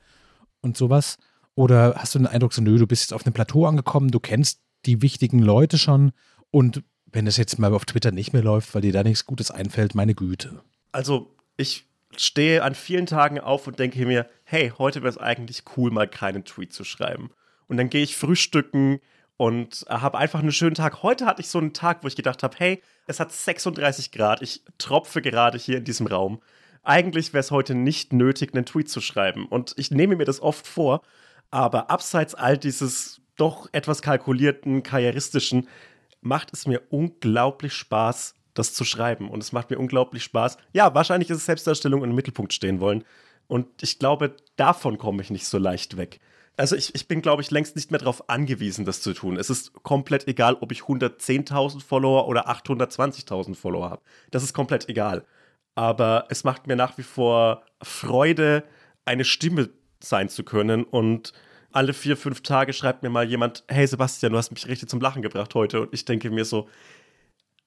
und 0.62 0.76
sowas? 0.76 1.18
Oder 1.54 1.94
hast 1.96 2.14
du 2.14 2.18
den 2.18 2.26
Eindruck, 2.26 2.52
so, 2.52 2.62
nö, 2.62 2.78
du 2.78 2.86
bist 2.86 3.02
jetzt 3.04 3.12
auf 3.12 3.24
einem 3.24 3.32
Plateau 3.32 3.66
angekommen, 3.66 4.10
du 4.10 4.20
kennst 4.20 4.60
die 4.86 5.02
wichtigen 5.02 5.38
Leute 5.38 5.78
schon 5.78 6.12
und 6.50 6.82
wenn 7.06 7.26
das 7.26 7.36
jetzt 7.36 7.58
mal 7.58 7.72
auf 7.72 7.84
Twitter 7.84 8.10
nicht 8.10 8.32
mehr 8.32 8.42
läuft, 8.42 8.74
weil 8.74 8.82
dir 8.82 8.92
da 8.92 9.02
nichts 9.02 9.24
Gutes 9.24 9.50
einfällt, 9.50 9.94
meine 9.94 10.14
Güte. 10.14 10.62
Also, 10.90 11.34
ich 11.56 11.86
stehe 12.16 12.62
an 12.62 12.74
vielen 12.74 13.06
Tagen 13.06 13.38
auf 13.38 13.66
und 13.66 13.78
denke 13.78 14.04
mir, 14.04 14.28
hey, 14.44 14.72
heute 14.78 15.02
wäre 15.02 15.10
es 15.10 15.18
eigentlich 15.18 15.62
cool, 15.76 15.90
mal 15.90 16.08
keinen 16.08 16.44
Tweet 16.44 16.72
zu 16.72 16.84
schreiben. 16.84 17.30
Und 17.68 17.76
dann 17.76 17.88
gehe 17.88 18.02
ich 18.02 18.16
frühstücken 18.16 19.00
und 19.36 19.84
habe 19.88 20.18
einfach 20.18 20.40
einen 20.40 20.52
schönen 20.52 20.74
Tag. 20.74 21.02
Heute 21.02 21.26
hatte 21.26 21.40
ich 21.40 21.48
so 21.48 21.58
einen 21.58 21.72
Tag, 21.72 22.02
wo 22.02 22.08
ich 22.08 22.16
gedacht 22.16 22.42
habe, 22.42 22.56
hey, 22.58 22.82
es 23.06 23.20
hat 23.20 23.32
36 23.32 24.12
Grad, 24.12 24.42
ich 24.42 24.62
tropfe 24.78 25.22
gerade 25.22 25.58
hier 25.58 25.78
in 25.78 25.84
diesem 25.84 26.06
Raum. 26.06 26.40
Eigentlich 26.82 27.32
wäre 27.32 27.40
es 27.40 27.50
heute 27.50 27.74
nicht 27.74 28.12
nötig, 28.12 28.54
einen 28.54 28.66
Tweet 28.66 28.90
zu 28.90 29.00
schreiben. 29.00 29.46
Und 29.46 29.74
ich 29.76 29.90
nehme 29.90 30.16
mir 30.16 30.24
das 30.24 30.40
oft 30.40 30.66
vor 30.66 31.02
aber 31.50 31.90
abseits 31.90 32.34
all 32.34 32.58
dieses 32.58 33.20
doch 33.36 33.68
etwas 33.72 34.02
kalkulierten, 34.02 34.82
karrieristischen, 34.82 35.68
macht 36.20 36.52
es 36.52 36.66
mir 36.66 36.82
unglaublich 36.90 37.74
Spaß, 37.74 38.34
das 38.54 38.72
zu 38.72 38.84
schreiben. 38.84 39.28
Und 39.28 39.42
es 39.42 39.52
macht 39.52 39.70
mir 39.70 39.78
unglaublich 39.78 40.24
Spaß. 40.24 40.56
Ja, 40.72 40.94
wahrscheinlich 40.94 41.30
ist 41.30 41.38
es 41.38 41.46
Selbstdarstellung 41.46 42.04
im 42.04 42.14
Mittelpunkt 42.14 42.52
stehen 42.52 42.80
wollen. 42.80 43.04
Und 43.46 43.66
ich 43.82 43.98
glaube, 43.98 44.36
davon 44.56 44.96
komme 44.98 45.22
ich 45.22 45.30
nicht 45.30 45.46
so 45.46 45.58
leicht 45.58 45.96
weg. 45.96 46.20
Also 46.56 46.76
ich, 46.76 46.94
ich 46.94 47.08
bin, 47.08 47.20
glaube 47.20 47.42
ich, 47.42 47.50
längst 47.50 47.74
nicht 47.74 47.90
mehr 47.90 47.98
darauf 47.98 48.28
angewiesen, 48.28 48.84
das 48.84 49.00
zu 49.00 49.12
tun. 49.12 49.36
Es 49.36 49.50
ist 49.50 49.72
komplett 49.82 50.28
egal, 50.28 50.56
ob 50.60 50.70
ich 50.70 50.82
110.000 50.82 51.82
Follower 51.82 52.28
oder 52.28 52.48
820.000 52.48 53.56
Follower 53.56 53.90
habe. 53.90 54.02
Das 54.30 54.44
ist 54.44 54.54
komplett 54.54 54.88
egal. 54.88 55.24
Aber 55.74 56.26
es 56.28 56.44
macht 56.44 56.68
mir 56.68 56.76
nach 56.76 56.96
wie 56.96 57.02
vor 57.02 57.64
Freude, 57.82 58.62
eine 59.04 59.24
Stimme 59.24 59.70
sein 60.04 60.28
zu 60.28 60.44
können. 60.44 60.84
Und 60.84 61.32
alle 61.72 61.92
vier, 61.92 62.16
fünf 62.16 62.42
Tage 62.42 62.72
schreibt 62.72 63.02
mir 63.02 63.10
mal 63.10 63.28
jemand, 63.28 63.64
hey 63.68 63.86
Sebastian, 63.86 64.32
du 64.32 64.38
hast 64.38 64.50
mich 64.50 64.68
richtig 64.68 64.88
zum 64.88 65.00
Lachen 65.00 65.22
gebracht 65.22 65.54
heute. 65.54 65.82
Und 65.82 65.94
ich 65.94 66.04
denke 66.04 66.30
mir 66.30 66.44
so, 66.44 66.68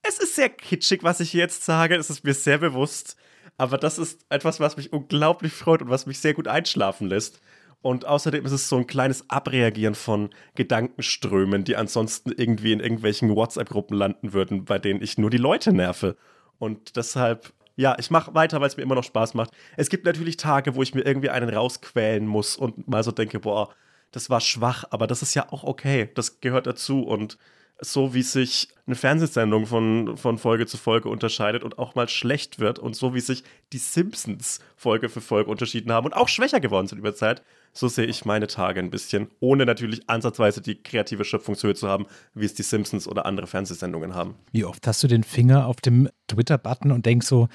es 0.01 0.19
ist 0.19 0.35
sehr 0.35 0.49
kitschig, 0.49 1.03
was 1.03 1.19
ich 1.19 1.33
jetzt 1.33 1.65
sage, 1.65 1.95
es 1.95 2.09
ist 2.09 2.23
mir 2.23 2.33
sehr 2.33 2.57
bewusst. 2.57 3.17
Aber 3.57 3.77
das 3.77 3.97
ist 3.97 4.25
etwas, 4.29 4.59
was 4.59 4.77
mich 4.77 4.93
unglaublich 4.93 5.51
freut 5.51 5.81
und 5.81 5.89
was 5.89 6.05
mich 6.05 6.19
sehr 6.19 6.33
gut 6.33 6.47
einschlafen 6.47 7.07
lässt. 7.07 7.41
Und 7.81 8.05
außerdem 8.05 8.45
ist 8.45 8.51
es 8.51 8.69
so 8.69 8.77
ein 8.77 8.87
kleines 8.87 9.29
Abreagieren 9.29 9.95
von 9.95 10.29
Gedankenströmen, 10.55 11.63
die 11.63 11.75
ansonsten 11.75 12.31
irgendwie 12.31 12.73
in 12.73 12.79
irgendwelchen 12.79 13.35
WhatsApp-Gruppen 13.35 13.95
landen 13.95 14.33
würden, 14.33 14.65
bei 14.65 14.79
denen 14.79 15.01
ich 15.01 15.17
nur 15.17 15.29
die 15.29 15.37
Leute 15.37 15.73
nerve. 15.73 16.17
Und 16.59 16.95
deshalb, 16.95 17.53
ja, 17.77 17.95
ich 17.99 18.09
mache 18.11 18.33
weiter, 18.33 18.59
weil 18.59 18.67
es 18.67 18.75
mir 18.75 18.83
immer 18.83 18.95
noch 18.95 19.03
Spaß 19.03 19.35
macht. 19.35 19.51
Es 19.77 19.89
gibt 19.89 20.05
natürlich 20.05 20.35
Tage, 20.35 20.75
wo 20.75 20.81
ich 20.81 20.95
mir 20.95 21.05
irgendwie 21.05 21.29
einen 21.29 21.49
rausquälen 21.49 22.25
muss 22.25 22.57
und 22.57 22.87
mal 22.87 23.03
so 23.03 23.11
denke, 23.11 23.39
boah, 23.39 23.69
das 24.11 24.29
war 24.29 24.41
schwach, 24.41 24.83
aber 24.89 25.05
das 25.05 25.21
ist 25.21 25.35
ja 25.35 25.51
auch 25.51 25.63
okay. 25.63 26.09
Das 26.15 26.41
gehört 26.41 26.65
dazu. 26.65 27.03
Und 27.03 27.37
so 27.79 28.15
wie 28.15 28.23
sich 28.23 28.69
eine 28.87 28.95
Fernsehsendung 28.95 29.67
von, 29.67 30.17
von 30.17 30.39
Folge 30.39 30.65
zu 30.65 30.77
Folge 30.77 31.09
unterscheidet 31.09 31.63
und 31.63 31.77
auch 31.77 31.93
mal 31.93 32.09
schlecht 32.09 32.57
wird 32.57 32.79
und 32.79 32.95
so 32.95 33.13
wie 33.13 33.19
sich 33.19 33.43
die 33.71 33.77
Simpsons 33.77 34.59
Folge 34.75 35.09
für 35.09 35.21
Folge 35.21 35.51
unterschieden 35.51 35.91
haben 35.91 36.07
und 36.07 36.13
auch 36.13 36.29
schwächer 36.29 36.59
geworden 36.59 36.87
sind 36.87 36.97
über 36.97 37.13
Zeit, 37.13 37.43
so 37.73 37.87
sehe 37.87 38.05
ich 38.05 38.25
meine 38.25 38.47
Tage 38.47 38.79
ein 38.79 38.89
bisschen, 38.89 39.27
ohne 39.39 39.65
natürlich 39.65 40.09
ansatzweise 40.09 40.61
die 40.61 40.81
kreative 40.81 41.25
Schöpfungshöhe 41.25 41.75
zu 41.75 41.87
haben, 41.87 42.05
wie 42.33 42.45
es 42.45 42.53
die 42.53 42.63
Simpsons 42.63 43.07
oder 43.07 43.25
andere 43.25 43.47
Fernsehsendungen 43.47 44.15
haben. 44.15 44.35
Wie 44.51 44.65
oft 44.65 44.85
hast 44.87 45.03
du 45.03 45.07
den 45.07 45.23
Finger 45.23 45.67
auf 45.67 45.77
dem 45.77 46.09
Twitter-Button 46.27 46.91
und 46.91 47.05
denkst 47.05 47.27
so, 47.27 47.47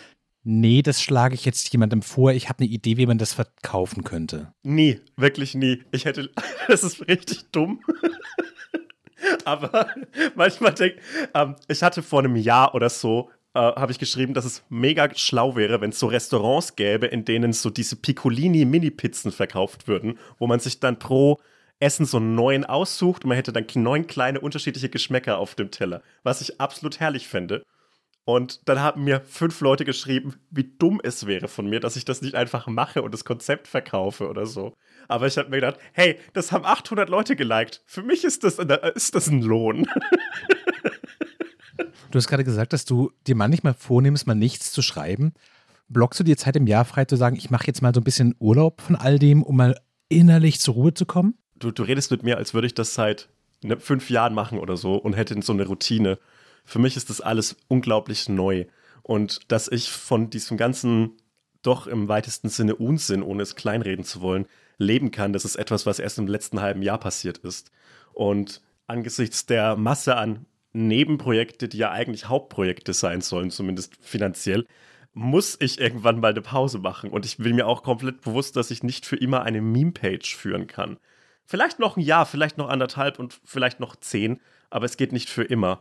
nee, 0.44 0.82
das 0.82 1.02
schlage 1.02 1.34
ich 1.34 1.44
jetzt 1.44 1.72
jemandem 1.72 2.02
vor, 2.02 2.32
ich 2.32 2.48
habe 2.48 2.60
eine 2.60 2.68
Idee, 2.68 2.96
wie 2.96 3.06
man 3.06 3.18
das 3.18 3.32
verkaufen 3.32 4.04
könnte? 4.04 4.52
Nie, 4.62 5.00
wirklich 5.16 5.54
nie. 5.54 5.82
Ich 5.92 6.04
hätte, 6.04 6.30
das 6.68 6.84
ist 6.84 7.08
richtig 7.08 7.50
dumm. 7.50 7.80
Aber 9.44 9.88
manchmal 10.34 10.74
denke 10.74 11.00
ähm, 11.34 11.54
ich 11.68 11.82
hatte 11.82 12.02
vor 12.02 12.20
einem 12.20 12.36
Jahr 12.36 12.74
oder 12.74 12.90
so 12.90 13.30
äh, 13.54 13.60
habe 13.60 13.92
ich 13.92 13.98
geschrieben, 13.98 14.34
dass 14.34 14.44
es 14.44 14.64
mega 14.68 15.14
schlau 15.14 15.56
wäre, 15.56 15.80
wenn 15.80 15.90
es 15.90 15.98
so 15.98 16.06
Restaurants 16.06 16.76
gäbe, 16.76 17.06
in 17.06 17.24
denen 17.24 17.52
so 17.52 17.70
diese 17.70 17.96
Piccolini-Mini-Pizzen 17.96 19.32
verkauft 19.32 19.88
würden, 19.88 20.18
wo 20.38 20.46
man 20.46 20.60
sich 20.60 20.80
dann 20.80 20.98
pro 20.98 21.38
Essen 21.78 22.06
so 22.06 22.20
neuen 22.20 22.64
aussucht 22.64 23.24
und 23.24 23.28
man 23.28 23.36
hätte 23.36 23.52
dann 23.52 23.66
neun 23.74 24.06
kleine 24.06 24.40
unterschiedliche 24.40 24.88
Geschmäcker 24.88 25.38
auf 25.38 25.54
dem 25.54 25.70
Teller, 25.70 26.02
was 26.22 26.40
ich 26.40 26.60
absolut 26.60 27.00
herrlich 27.00 27.28
fände. 27.28 27.62
Und 28.24 28.68
dann 28.68 28.78
haben 28.78 29.02
mir 29.02 29.20
fünf 29.22 29.60
Leute 29.60 29.84
geschrieben, 29.84 30.36
wie 30.48 30.72
dumm 30.78 31.00
es 31.02 31.26
wäre 31.26 31.48
von 31.48 31.68
mir, 31.68 31.80
dass 31.80 31.96
ich 31.96 32.04
das 32.04 32.22
nicht 32.22 32.36
einfach 32.36 32.68
mache 32.68 33.02
und 33.02 33.12
das 33.12 33.24
Konzept 33.24 33.66
verkaufe 33.66 34.28
oder 34.28 34.46
so. 34.46 34.74
Aber 35.08 35.26
ich 35.26 35.36
habe 35.36 35.50
mir 35.50 35.56
gedacht, 35.56 35.78
hey, 35.92 36.20
das 36.32 36.52
haben 36.52 36.64
800 36.64 37.08
Leute 37.08 37.34
geliked. 37.34 37.82
Für 37.84 38.02
mich 38.02 38.22
ist 38.22 38.44
das, 38.44 38.60
ist 38.94 39.16
das 39.16 39.26
ein 39.26 39.42
Lohn. 39.42 39.88
Du 42.10 42.18
hast 42.18 42.28
gerade 42.28 42.44
gesagt, 42.44 42.72
dass 42.72 42.84
du 42.84 43.10
dir 43.26 43.34
manchmal 43.34 43.74
vornimmst, 43.74 44.26
mal 44.26 44.34
nichts 44.34 44.72
zu 44.72 44.82
schreiben. 44.82 45.32
Blockst 45.88 46.20
du 46.20 46.24
dir 46.24 46.36
Zeit 46.36 46.56
im 46.56 46.66
Jahr 46.66 46.84
frei 46.84 47.04
zu 47.04 47.16
sagen, 47.16 47.36
ich 47.36 47.50
mache 47.50 47.66
jetzt 47.66 47.82
mal 47.82 47.94
so 47.94 48.00
ein 48.00 48.04
bisschen 48.04 48.34
Urlaub 48.38 48.80
von 48.80 48.96
all 48.96 49.18
dem, 49.18 49.42
um 49.42 49.56
mal 49.56 49.78
innerlich 50.08 50.60
zur 50.60 50.74
Ruhe 50.74 50.94
zu 50.94 51.06
kommen? 51.06 51.34
Du, 51.56 51.70
du 51.70 51.82
redest 51.82 52.10
mit 52.10 52.22
mir, 52.22 52.38
als 52.38 52.54
würde 52.54 52.66
ich 52.66 52.74
das 52.74 52.94
seit 52.94 53.28
ne, 53.62 53.78
fünf 53.78 54.10
Jahren 54.10 54.34
machen 54.34 54.58
oder 54.58 54.76
so 54.76 54.94
und 54.94 55.14
hätte 55.14 55.40
so 55.42 55.52
eine 55.52 55.66
Routine. 55.66 56.18
Für 56.64 56.78
mich 56.78 56.96
ist 56.96 57.10
das 57.10 57.20
alles 57.20 57.56
unglaublich 57.68 58.28
neu. 58.28 58.66
Und 59.02 59.50
dass 59.50 59.68
ich 59.68 59.90
von 59.90 60.30
diesem 60.30 60.56
ganzen, 60.56 61.12
doch 61.62 61.86
im 61.86 62.08
weitesten 62.08 62.48
Sinne 62.48 62.76
Unsinn, 62.76 63.22
ohne 63.22 63.42
es 63.42 63.56
kleinreden 63.56 64.04
zu 64.04 64.20
wollen, 64.20 64.46
leben 64.78 65.10
kann, 65.10 65.32
das 65.32 65.44
ist 65.44 65.56
etwas, 65.56 65.86
was 65.86 65.98
erst 65.98 66.18
im 66.18 66.26
letzten 66.26 66.60
halben 66.60 66.82
Jahr 66.82 66.98
passiert 66.98 67.38
ist. 67.38 67.70
Und 68.12 68.60
angesichts 68.86 69.46
der 69.46 69.76
Masse 69.76 70.16
an 70.16 70.46
Nebenprojekte, 70.72 71.68
die 71.68 71.78
ja 71.78 71.90
eigentlich 71.90 72.28
Hauptprojekte 72.28 72.92
sein 72.92 73.20
sollen, 73.20 73.50
zumindest 73.50 73.96
finanziell, 74.00 74.66
muss 75.14 75.56
ich 75.60 75.78
irgendwann 75.78 76.20
mal 76.20 76.30
eine 76.30 76.40
Pause 76.40 76.78
machen. 76.78 77.10
Und 77.10 77.26
ich 77.26 77.36
bin 77.36 77.56
mir 77.56 77.66
auch 77.66 77.82
komplett 77.82 78.22
bewusst, 78.22 78.56
dass 78.56 78.70
ich 78.70 78.82
nicht 78.82 79.04
für 79.04 79.16
immer 79.16 79.42
eine 79.42 79.60
Meme-Page 79.60 80.34
führen 80.34 80.66
kann. 80.66 80.98
Vielleicht 81.44 81.78
noch 81.78 81.96
ein 81.96 82.02
Jahr, 82.02 82.24
vielleicht 82.24 82.56
noch 82.56 82.68
anderthalb 82.68 83.18
und 83.18 83.38
vielleicht 83.44 83.80
noch 83.80 83.96
zehn, 83.96 84.40
aber 84.70 84.86
es 84.86 84.96
geht 84.96 85.12
nicht 85.12 85.28
für 85.28 85.44
immer. 85.44 85.80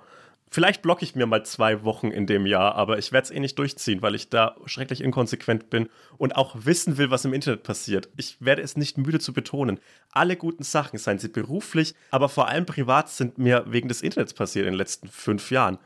Vielleicht 0.54 0.82
blocke 0.82 1.06
ich 1.06 1.16
mir 1.16 1.26
mal 1.26 1.46
zwei 1.46 1.86
Wochen 1.86 2.08
in 2.08 2.28
dem 2.28 2.46
Jahr, 2.46 2.76
aber 2.76 2.98
ich 2.98 3.14
werde 3.14 3.24
es 3.24 3.32
eh 3.32 3.40
nicht 3.40 3.58
durchziehen, 3.58 4.02
weil 4.02 4.16
ich 4.16 4.28
da 4.28 4.58
schrecklich 4.66 5.00
inkonsequent 5.00 5.70
bin 5.70 5.88
und 6.18 6.36
auch 6.36 6.54
wissen 6.66 6.98
will, 6.98 7.10
was 7.10 7.24
im 7.24 7.34
Internet 7.34 7.64
passiert. 7.64 8.10
Ich 8.18 8.36
werde 8.42 8.62
es 8.62 8.76
nicht 8.76 8.98
müde 8.98 9.22
zu 9.22 9.32
betonen. 9.32 9.80
Alle 10.12 10.36
guten 10.36 10.64
Sachen, 10.64 11.00
seien 11.00 11.20
sie 11.20 11.30
beruflich, 11.30 11.96
aber 12.10 12.28
vor 12.28 12.50
allem 12.50 12.66
privat, 12.66 13.08
sind 13.10 13.38
mir 13.38 13.64
wegen 13.68 13.88
des 13.88 14.02
Internets 14.02 14.34
passiert 14.34 14.66
in 14.66 14.74
den 14.74 14.78
letzten 14.78 15.08
fünf 15.08 15.52
Jahren. 15.52 15.78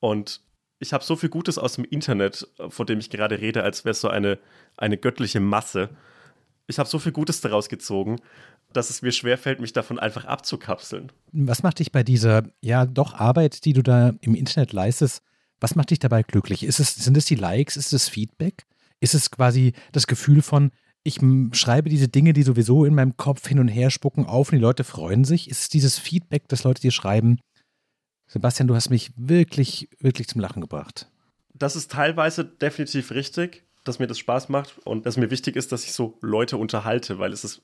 Und 0.00 0.42
ich 0.80 0.92
habe 0.92 1.02
so 1.02 1.16
viel 1.16 1.30
Gutes 1.30 1.56
aus 1.56 1.76
dem 1.76 1.86
Internet, 1.86 2.46
von 2.68 2.86
dem 2.86 2.98
ich 2.98 3.08
gerade 3.08 3.40
rede, 3.40 3.62
als 3.62 3.86
wäre 3.86 3.92
es 3.92 4.02
so 4.02 4.08
eine, 4.08 4.38
eine 4.76 4.98
göttliche 4.98 5.40
Masse. 5.40 5.88
Ich 6.66 6.78
habe 6.78 6.90
so 6.90 6.98
viel 6.98 7.12
Gutes 7.12 7.40
daraus 7.40 7.70
gezogen 7.70 8.20
dass 8.72 8.90
es 8.90 9.02
mir 9.02 9.12
schwerfällt, 9.12 9.60
mich 9.60 9.72
davon 9.72 9.98
einfach 9.98 10.24
abzukapseln. 10.24 11.12
Was 11.32 11.62
macht 11.62 11.78
dich 11.78 11.92
bei 11.92 12.02
dieser, 12.02 12.44
ja, 12.60 12.86
doch 12.86 13.14
Arbeit, 13.14 13.64
die 13.64 13.72
du 13.72 13.82
da 13.82 14.12
im 14.20 14.34
Internet 14.34 14.72
leistest, 14.72 15.22
was 15.60 15.74
macht 15.74 15.90
dich 15.90 15.98
dabei 15.98 16.22
glücklich? 16.22 16.62
Ist 16.62 16.80
es, 16.80 16.94
sind 16.94 17.16
es 17.16 17.26
die 17.26 17.34
Likes? 17.34 17.76
Ist 17.76 17.92
es 17.92 18.08
Feedback? 18.08 18.64
Ist 19.00 19.14
es 19.14 19.30
quasi 19.30 19.72
das 19.92 20.06
Gefühl 20.06 20.42
von, 20.42 20.70
ich 21.02 21.18
schreibe 21.52 21.88
diese 21.88 22.08
Dinge, 22.08 22.32
die 22.32 22.42
sowieso 22.42 22.84
in 22.84 22.94
meinem 22.94 23.16
Kopf 23.16 23.46
hin 23.46 23.58
und 23.58 23.68
her 23.68 23.90
spucken, 23.90 24.26
auf 24.26 24.50
und 24.50 24.56
die 24.56 24.62
Leute 24.62 24.84
freuen 24.84 25.24
sich? 25.24 25.50
Ist 25.50 25.62
es 25.62 25.68
dieses 25.68 25.98
Feedback, 25.98 26.48
dass 26.48 26.64
Leute 26.64 26.80
dir 26.80 26.90
schreiben, 26.90 27.38
Sebastian, 28.26 28.68
du 28.68 28.74
hast 28.74 28.90
mich 28.90 29.10
wirklich, 29.16 29.88
wirklich 29.98 30.28
zum 30.28 30.40
Lachen 30.40 30.60
gebracht? 30.60 31.08
Das 31.52 31.74
ist 31.74 31.90
teilweise 31.90 32.44
definitiv 32.44 33.10
richtig, 33.10 33.64
dass 33.84 33.98
mir 33.98 34.06
das 34.06 34.18
Spaß 34.18 34.50
macht 34.50 34.78
und 34.84 35.04
dass 35.04 35.16
mir 35.16 35.30
wichtig 35.30 35.56
ist, 35.56 35.72
dass 35.72 35.84
ich 35.84 35.92
so 35.92 36.18
Leute 36.20 36.56
unterhalte, 36.56 37.18
weil 37.18 37.32
es 37.32 37.44
ist 37.44 37.62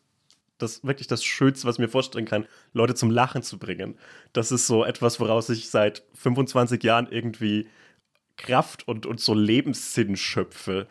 das 0.59 0.85
wirklich 0.85 1.07
das 1.07 1.25
Schönste, 1.25 1.67
was 1.67 1.77
ich 1.77 1.81
mir 1.81 1.89
vorstellen 1.89 2.25
kann, 2.25 2.47
Leute 2.73 2.95
zum 2.95 3.11
Lachen 3.11 3.43
zu 3.43 3.59
bringen. 3.59 3.99
Das 4.33 4.53
ist 4.53 4.67
so 4.67 4.85
etwas, 4.85 5.21
woraus 5.21 5.49
ich 5.51 5.71
seit 5.71 6.03
25 6.15 6.83
Jahren 6.83 7.09
irgendwie 7.11 7.69
Kraft 8.37 8.87
und, 8.87 9.07
und 9.07 9.21
so 9.21 9.35
Lebenssinn 9.35 10.17
schöpfe. 10.17 10.89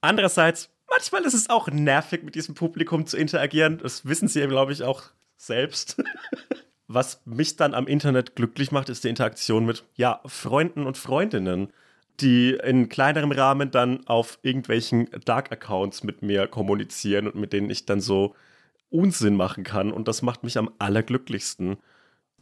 Andererseits, 0.00 0.70
manchmal 0.88 1.24
ist 1.24 1.34
es 1.34 1.50
auch 1.50 1.68
nervig, 1.68 2.22
mit 2.22 2.34
diesem 2.34 2.54
Publikum 2.54 3.06
zu 3.06 3.16
interagieren. 3.16 3.78
Das 3.78 4.06
wissen 4.06 4.28
sie, 4.28 4.46
glaube 4.46 4.72
ich, 4.72 4.82
auch 4.82 5.04
selbst. 5.36 6.02
Was 6.88 7.22
mich 7.24 7.56
dann 7.56 7.74
am 7.74 7.86
Internet 7.86 8.36
glücklich 8.36 8.70
macht, 8.70 8.90
ist 8.90 9.04
die 9.04 9.08
Interaktion 9.08 9.64
mit, 9.64 9.84
ja, 9.94 10.20
Freunden 10.26 10.84
und 10.86 10.98
Freundinnen, 10.98 11.72
die 12.20 12.58
in 12.62 12.88
kleinerem 12.90 13.32
Rahmen 13.32 13.70
dann 13.70 14.06
auf 14.06 14.38
irgendwelchen 14.42 15.08
Dark-Accounts 15.24 16.02
mit 16.02 16.20
mir 16.22 16.46
kommunizieren 16.48 17.28
und 17.28 17.36
mit 17.36 17.52
denen 17.54 17.70
ich 17.70 17.86
dann 17.86 18.00
so 18.00 18.34
Unsinn 18.92 19.36
machen 19.36 19.64
kann 19.64 19.92
und 19.92 20.08
das 20.08 20.22
macht 20.22 20.44
mich 20.44 20.58
am 20.58 20.70
allerglücklichsten. 20.78 21.76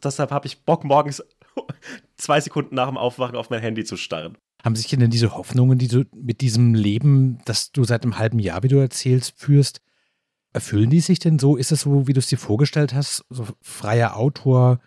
Deshalb 0.03 0.31
habe 0.31 0.47
ich 0.47 0.63
Bock, 0.63 0.83
morgens 0.83 1.23
zwei 2.17 2.41
Sekunden 2.41 2.75
nach 2.75 2.87
dem 2.87 2.97
Aufwachen 2.97 3.35
auf 3.35 3.49
mein 3.49 3.61
Handy 3.61 3.83
zu 3.83 3.97
starren. 3.97 4.37
Haben 4.63 4.75
sich 4.75 4.87
denn 4.87 5.09
diese 5.09 5.35
Hoffnungen, 5.35 5.77
die 5.77 5.87
du 5.87 6.05
mit 6.15 6.41
diesem 6.41 6.75
Leben, 6.75 7.39
das 7.45 7.71
du 7.71 7.83
seit 7.83 8.03
einem 8.03 8.19
halben 8.19 8.39
Jahr, 8.39 8.61
wie 8.63 8.67
du 8.67 8.77
erzählst, 8.77 9.33
führst, 9.39 9.81
erfüllen 10.53 10.89
die 10.89 10.99
sich 10.99 11.19
denn 11.19 11.39
so? 11.39 11.55
Ist 11.55 11.71
es 11.71 11.81
so, 11.81 12.07
wie 12.07 12.13
du 12.13 12.19
es 12.19 12.27
dir 12.27 12.37
vorgestellt 12.37 12.93
hast, 12.93 13.25
so 13.29 13.47
freier 13.61 14.17
Autor, 14.17 14.79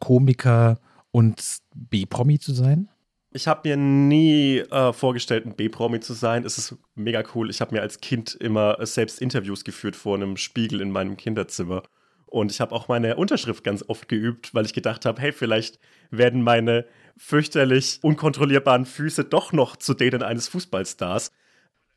Komiker 0.00 0.80
und 1.12 1.60
B-Promi 1.74 2.38
zu 2.38 2.52
sein? 2.52 2.88
Ich 3.32 3.46
habe 3.46 3.68
mir 3.68 3.76
nie 3.76 4.58
äh, 4.58 4.92
vorgestellt, 4.92 5.46
ein 5.46 5.54
B-Promi 5.54 6.00
zu 6.00 6.14
sein. 6.14 6.44
Es 6.44 6.58
ist 6.58 6.76
mega 6.96 7.22
cool. 7.34 7.48
Ich 7.48 7.60
habe 7.60 7.74
mir 7.74 7.80
als 7.80 8.00
Kind 8.00 8.34
immer 8.34 8.84
selbst 8.84 9.22
Interviews 9.22 9.62
geführt 9.62 9.94
vor 9.94 10.16
einem 10.16 10.36
Spiegel 10.36 10.80
in 10.80 10.90
meinem 10.90 11.16
Kinderzimmer. 11.16 11.84
Und 12.26 12.50
ich 12.50 12.60
habe 12.60 12.74
auch 12.74 12.88
meine 12.88 13.16
Unterschrift 13.16 13.62
ganz 13.62 13.84
oft 13.86 14.08
geübt, 14.08 14.52
weil 14.52 14.66
ich 14.66 14.72
gedacht 14.72 15.04
habe, 15.04 15.20
hey, 15.20 15.32
vielleicht 15.32 15.78
werden 16.10 16.42
meine 16.42 16.86
fürchterlich 17.16 18.00
unkontrollierbaren 18.02 18.86
Füße 18.86 19.24
doch 19.24 19.52
noch 19.52 19.76
zu 19.76 19.94
denen 19.94 20.22
eines 20.22 20.48
Fußballstars. 20.48 21.30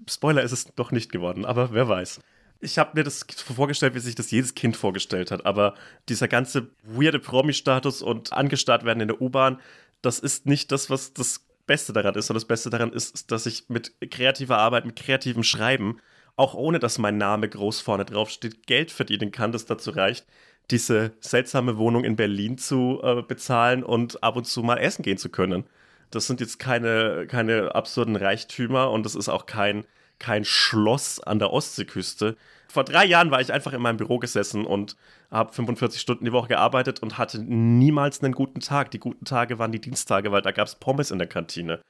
Spoiler 0.08 0.44
ist 0.44 0.52
es 0.52 0.66
doch 0.76 0.92
nicht 0.92 1.12
geworden, 1.12 1.46
aber 1.46 1.74
wer 1.74 1.88
weiß. 1.88 2.20
Ich 2.60 2.78
habe 2.78 2.92
mir 2.94 3.04
das 3.04 3.26
vorgestellt, 3.56 3.96
wie 3.96 4.00
sich 4.00 4.16
das 4.16 4.32
jedes 4.32 4.56
Kind 4.56 4.78
vorgestellt 4.78 5.32
hat, 5.32 5.46
aber 5.46 5.76
dieser 6.10 6.28
ganze 6.28 6.70
weirde 6.84 7.20
Promi-Status 7.20 8.02
und 8.02 8.34
angestarrt 8.34 8.86
werden 8.86 9.02
in 9.02 9.10
der 9.10 9.22
U-Bahn, 9.22 9.60
das 10.04 10.20
ist 10.20 10.46
nicht 10.46 10.72
das, 10.72 10.92
was 10.92 11.14
das 11.14 11.48
Beste 11.66 11.94
daran 11.94 12.14
ist. 12.16 12.30
Und 12.30 12.36
das 12.36 12.46
Beste 12.46 12.70
daran 12.70 12.92
ist, 12.92 13.32
dass 13.32 13.46
ich 13.48 13.70
mit 13.70 13.94
kreativer 14.12 14.58
Arbeit, 14.58 14.86
mit 14.86 14.96
kreativem 14.96 15.44
Schreiben, 15.44 16.00
auch 16.36 16.54
ohne 16.54 16.80
dass 16.80 16.98
mein 16.98 17.18
Name 17.18 17.50
groß 17.50 17.82
vorne 17.82 18.06
drauf 18.06 18.30
steht, 18.30 18.68
Geld 18.68 18.92
verdienen 18.92 19.32
kann, 19.32 19.52
das 19.52 19.66
dazu 19.66 19.92
reicht, 19.92 20.26
diese 20.72 21.14
seltsame 21.20 21.78
Wohnung 21.78 22.04
in 22.04 22.16
Berlin 22.16 22.58
zu 22.58 23.00
äh, 23.02 23.22
bezahlen 23.22 23.84
und 23.84 24.24
ab 24.24 24.36
und 24.36 24.46
zu 24.46 24.62
mal 24.62 24.78
essen 24.78 25.04
gehen 25.04 25.18
zu 25.18 25.30
können. 25.30 25.66
Das 26.12 26.28
sind 26.28 26.42
jetzt 26.42 26.60
keine, 26.60 27.26
keine 27.28 27.74
absurden 27.76 28.16
Reichtümer 28.16 28.92
und 28.92 29.06
das 29.06 29.16
ist 29.16 29.30
auch 29.30 29.46
kein, 29.46 29.86
kein 30.20 30.46
Schloss 30.46 31.20
an 31.20 31.40
der 31.40 31.52
Ostseeküste. 31.52 32.36
Vor 32.68 32.84
drei 32.84 33.06
Jahren 33.06 33.32
war 33.32 33.42
ich 33.42 33.54
einfach 33.54 33.74
in 33.74 33.82
meinem 33.82 33.98
Büro 33.98 34.20
gesessen 34.20 34.66
und 34.66 34.96
habe 35.34 35.52
45 35.52 36.00
Stunden 36.00 36.26
die 36.26 36.32
Woche 36.32 36.50
gearbeitet 36.50 37.02
und 37.02 37.18
hatte 37.18 37.40
niemals 37.40 38.22
einen 38.22 38.34
guten 38.34 38.60
Tag. 38.60 38.92
Die 38.92 39.00
guten 39.00 39.26
Tage 39.26 39.58
waren 39.58 39.72
die 39.72 39.82
Dienstage, 39.82 40.32
weil 40.32 40.44
da 40.44 40.52
gab 40.52 40.68
es 40.68 40.76
Pommes 40.76 41.12
in 41.12 41.18
der 41.18 41.28
Kantine. 41.28 41.82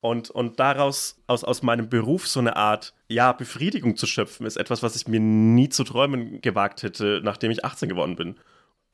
Und, 0.00 0.30
und 0.30 0.60
daraus, 0.60 1.20
aus, 1.26 1.44
aus 1.44 1.62
meinem 1.62 1.88
Beruf 1.88 2.26
so 2.26 2.40
eine 2.40 2.56
Art, 2.56 2.94
ja, 3.08 3.32
Befriedigung 3.32 3.96
zu 3.96 4.06
schöpfen, 4.06 4.46
ist 4.46 4.56
etwas, 4.56 4.82
was 4.82 4.96
ich 4.96 5.08
mir 5.08 5.20
nie 5.20 5.68
zu 5.68 5.84
träumen 5.84 6.40
gewagt 6.40 6.82
hätte, 6.82 7.20
nachdem 7.24 7.50
ich 7.50 7.64
18 7.64 7.88
geworden 7.88 8.16
bin. 8.16 8.36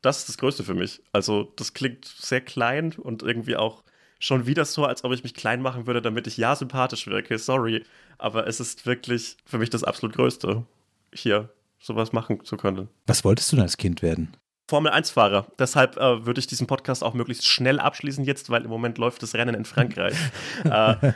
Das 0.02 0.18
ist 0.18 0.28
das 0.28 0.38
Größte 0.38 0.64
für 0.64 0.75
mich. 0.75 1.02
Also, 1.12 1.52
das 1.56 1.73
klingt 1.73 2.04
sehr 2.04 2.42
klein 2.42 2.92
und 2.92 3.23
irgendwie 3.23 3.56
auch 3.56 3.84
schon 4.18 4.46
wieder 4.46 4.64
so, 4.64 4.84
als 4.84 5.04
ob 5.04 5.12
ich 5.12 5.23
mich 5.23 5.34
klein 5.34 5.62
machen 5.62 5.87
würde, 5.87 6.02
damit 6.02 6.26
ich 6.26 6.37
ja 6.37 6.54
sympathisch 6.56 7.06
wirke. 7.06 7.38
Sorry. 7.38 7.84
Aber 8.18 8.46
es 8.46 8.61
ist 8.61 8.87
wirklich 8.87 9.37
für 9.44 9.58
mich 9.58 9.70
das 9.70 9.84
absolut 9.84 10.14
Größte, 10.14 10.64
hier 11.12 11.50
sowas 11.84 12.12
machen 12.12 12.44
zu 12.44 12.56
können. 12.56 12.88
Was 13.06 13.24
wolltest 13.24 13.52
du 13.52 13.56
denn 13.56 13.62
als 13.62 13.76
Kind 13.76 14.02
werden? 14.02 14.36
Formel-1-Fahrer. 14.68 15.46
Deshalb 15.58 15.98
äh, 15.98 16.24
würde 16.24 16.40
ich 16.40 16.46
diesen 16.46 16.66
Podcast 16.66 17.04
auch 17.04 17.12
möglichst 17.12 17.46
schnell 17.46 17.78
abschließen 17.78 18.24
jetzt, 18.24 18.48
weil 18.48 18.64
im 18.64 18.70
Moment 18.70 18.96
läuft 18.96 19.22
das 19.22 19.34
Rennen 19.34 19.54
in 19.54 19.66
Frankreich. 19.66 20.16
äh, 20.64 21.12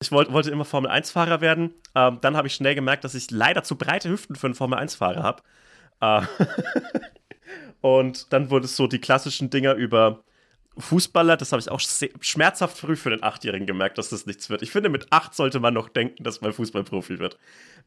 ich 0.00 0.12
wollt, 0.12 0.32
wollte 0.32 0.52
immer 0.52 0.64
Formel-1-Fahrer 0.64 1.40
werden. 1.40 1.74
Ähm, 1.96 2.18
dann 2.20 2.36
habe 2.36 2.46
ich 2.46 2.54
schnell 2.54 2.76
gemerkt, 2.76 3.02
dass 3.02 3.16
ich 3.16 3.30
leider 3.32 3.64
zu 3.64 3.76
breite 3.76 4.08
Hüften 4.08 4.36
für 4.36 4.46
einen 4.46 4.54
Formel-1-Fahrer 4.54 5.22
habe. 5.24 5.42
Äh, 6.00 6.22
und 7.80 8.32
dann 8.32 8.50
wurde 8.50 8.66
es 8.66 8.76
so 8.76 8.86
die 8.86 9.00
klassischen 9.00 9.50
Dinger 9.50 9.74
über 9.74 10.22
Fußballer, 10.78 11.36
das 11.36 11.52
habe 11.52 11.60
ich 11.60 11.70
auch 11.70 11.80
schmerzhaft 12.20 12.76
früh 12.76 12.96
für 12.96 13.10
den 13.10 13.22
Achtjährigen 13.22 13.66
gemerkt, 13.66 13.96
dass 13.96 14.10
das 14.10 14.26
nichts 14.26 14.50
wird. 14.50 14.62
Ich 14.62 14.70
finde, 14.70 14.90
mit 14.90 15.06
acht 15.10 15.34
sollte 15.34 15.58
man 15.58 15.72
noch 15.72 15.88
denken, 15.88 16.22
dass 16.22 16.42
man 16.42 16.52
Fußballprofi 16.52 17.18
wird. 17.18 17.38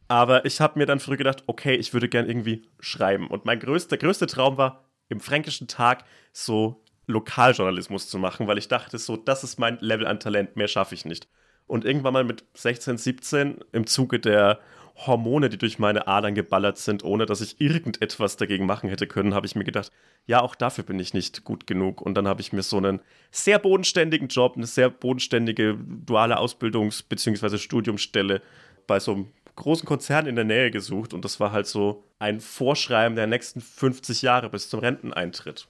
Aber 0.08 0.44
ich 0.44 0.60
habe 0.60 0.78
mir 0.78 0.86
dann 0.86 0.98
früh 0.98 1.16
gedacht, 1.16 1.44
okay, 1.46 1.76
ich 1.76 1.92
würde 1.92 2.08
gern 2.08 2.28
irgendwie 2.28 2.62
schreiben. 2.80 3.28
Und 3.28 3.44
mein 3.44 3.60
größter, 3.60 3.96
größte 3.96 4.26
Traum 4.26 4.56
war, 4.56 4.84
im 5.08 5.20
Fränkischen 5.20 5.68
Tag 5.68 6.04
so 6.32 6.82
Lokaljournalismus 7.06 8.08
zu 8.08 8.18
machen, 8.18 8.46
weil 8.46 8.58
ich 8.58 8.68
dachte, 8.68 8.98
so, 8.98 9.16
das 9.16 9.44
ist 9.44 9.58
mein 9.58 9.78
Level 9.80 10.06
an 10.06 10.20
Talent, 10.20 10.56
mehr 10.56 10.68
schaffe 10.68 10.94
ich 10.94 11.04
nicht. 11.04 11.28
Und 11.66 11.84
irgendwann 11.84 12.12
mal 12.12 12.24
mit 12.24 12.44
16, 12.54 12.98
17 12.98 13.58
im 13.72 13.86
Zuge 13.86 14.18
der 14.18 14.60
Hormone, 15.06 15.48
die 15.48 15.58
durch 15.58 15.78
meine 15.78 16.06
Adern 16.06 16.34
geballert 16.34 16.78
sind, 16.78 17.04
ohne 17.04 17.26
dass 17.26 17.40
ich 17.40 17.60
irgendetwas 17.60 18.36
dagegen 18.36 18.66
machen 18.66 18.88
hätte 18.88 19.06
können, 19.06 19.34
habe 19.34 19.46
ich 19.46 19.54
mir 19.54 19.64
gedacht, 19.64 19.90
ja, 20.26 20.40
auch 20.40 20.54
dafür 20.54 20.84
bin 20.84 20.98
ich 20.98 21.14
nicht 21.14 21.44
gut 21.44 21.66
genug. 21.66 22.00
Und 22.00 22.14
dann 22.14 22.28
habe 22.28 22.40
ich 22.40 22.52
mir 22.52 22.62
so 22.62 22.76
einen 22.76 23.00
sehr 23.30 23.58
bodenständigen 23.58 24.28
Job, 24.28 24.56
eine 24.56 24.66
sehr 24.66 24.90
bodenständige 24.90 25.76
duale 25.76 26.38
Ausbildungs- 26.38 27.04
bzw. 27.08 27.58
Studiumsstelle 27.58 28.42
bei 28.86 29.00
so 29.00 29.12
einem 29.12 29.28
großen 29.56 29.86
Konzern 29.86 30.26
in 30.26 30.36
der 30.36 30.44
Nähe 30.44 30.70
gesucht. 30.70 31.14
Und 31.14 31.24
das 31.24 31.40
war 31.40 31.52
halt 31.52 31.66
so 31.66 32.04
ein 32.18 32.40
Vorschreiben 32.40 33.16
der 33.16 33.26
nächsten 33.26 33.60
50 33.60 34.22
Jahre 34.22 34.50
bis 34.50 34.68
zum 34.68 34.80
Renteneintritt. 34.80 35.68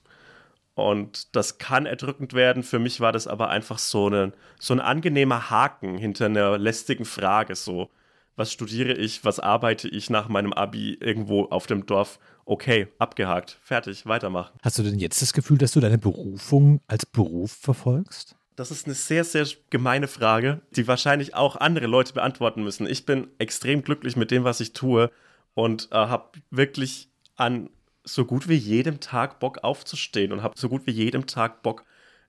Und 0.73 1.35
das 1.35 1.57
kann 1.57 1.85
erdrückend 1.85 2.33
werden. 2.33 2.63
Für 2.63 2.79
mich 2.79 3.01
war 3.01 3.11
das 3.11 3.27
aber 3.27 3.49
einfach 3.49 3.77
so, 3.77 4.07
eine, 4.07 4.33
so 4.59 4.73
ein 4.73 4.79
angenehmer 4.79 5.49
Haken 5.49 5.97
hinter 5.97 6.25
einer 6.25 6.57
lästigen 6.57 7.05
Frage. 7.05 7.55
So, 7.55 7.89
was 8.35 8.51
studiere 8.51 8.93
ich, 8.93 9.23
was 9.23 9.39
arbeite 9.39 9.87
ich 9.87 10.09
nach 10.09 10.27
meinem 10.29 10.53
Abi 10.53 10.97
irgendwo 10.99 11.45
auf 11.45 11.67
dem 11.67 11.85
Dorf. 11.85 12.19
Okay, 12.45 12.87
abgehakt, 12.97 13.57
fertig, 13.61 14.05
weitermachen. 14.05 14.51
Hast 14.61 14.79
du 14.79 14.83
denn 14.83 14.99
jetzt 14.99 15.21
das 15.21 15.33
Gefühl, 15.33 15.57
dass 15.57 15.71
du 15.71 15.79
deine 15.79 15.97
Berufung 15.97 16.81
als 16.87 17.05
Beruf 17.05 17.51
verfolgst? 17.51 18.35
Das 18.55 18.71
ist 18.71 18.85
eine 18.85 18.95
sehr, 18.95 19.23
sehr 19.23 19.47
gemeine 19.69 20.07
Frage, 20.07 20.61
die 20.75 20.87
wahrscheinlich 20.87 21.35
auch 21.35 21.55
andere 21.55 21.87
Leute 21.87 22.13
beantworten 22.13 22.63
müssen. 22.63 22.85
Ich 22.85 23.05
bin 23.05 23.27
extrem 23.37 23.83
glücklich 23.83 24.15
mit 24.15 24.31
dem, 24.31 24.43
was 24.43 24.59
ich 24.59 24.73
tue 24.73 25.09
und 25.53 25.89
äh, 25.91 25.95
habe 25.95 26.39
wirklich 26.49 27.09
an 27.35 27.69
so 28.03 28.25
gut 28.25 28.49
wie 28.49 28.55
jedem 28.55 28.99
Tag 28.99 29.39
Bock 29.39 29.63
aufzustehen 29.63 30.31
und 30.31 30.43
habe 30.43 30.57
so 30.57 30.69
gut 30.69 30.85
wie 30.85 30.91
jedem 30.91 31.27
Tag 31.27 31.61
Bock, 31.61 31.85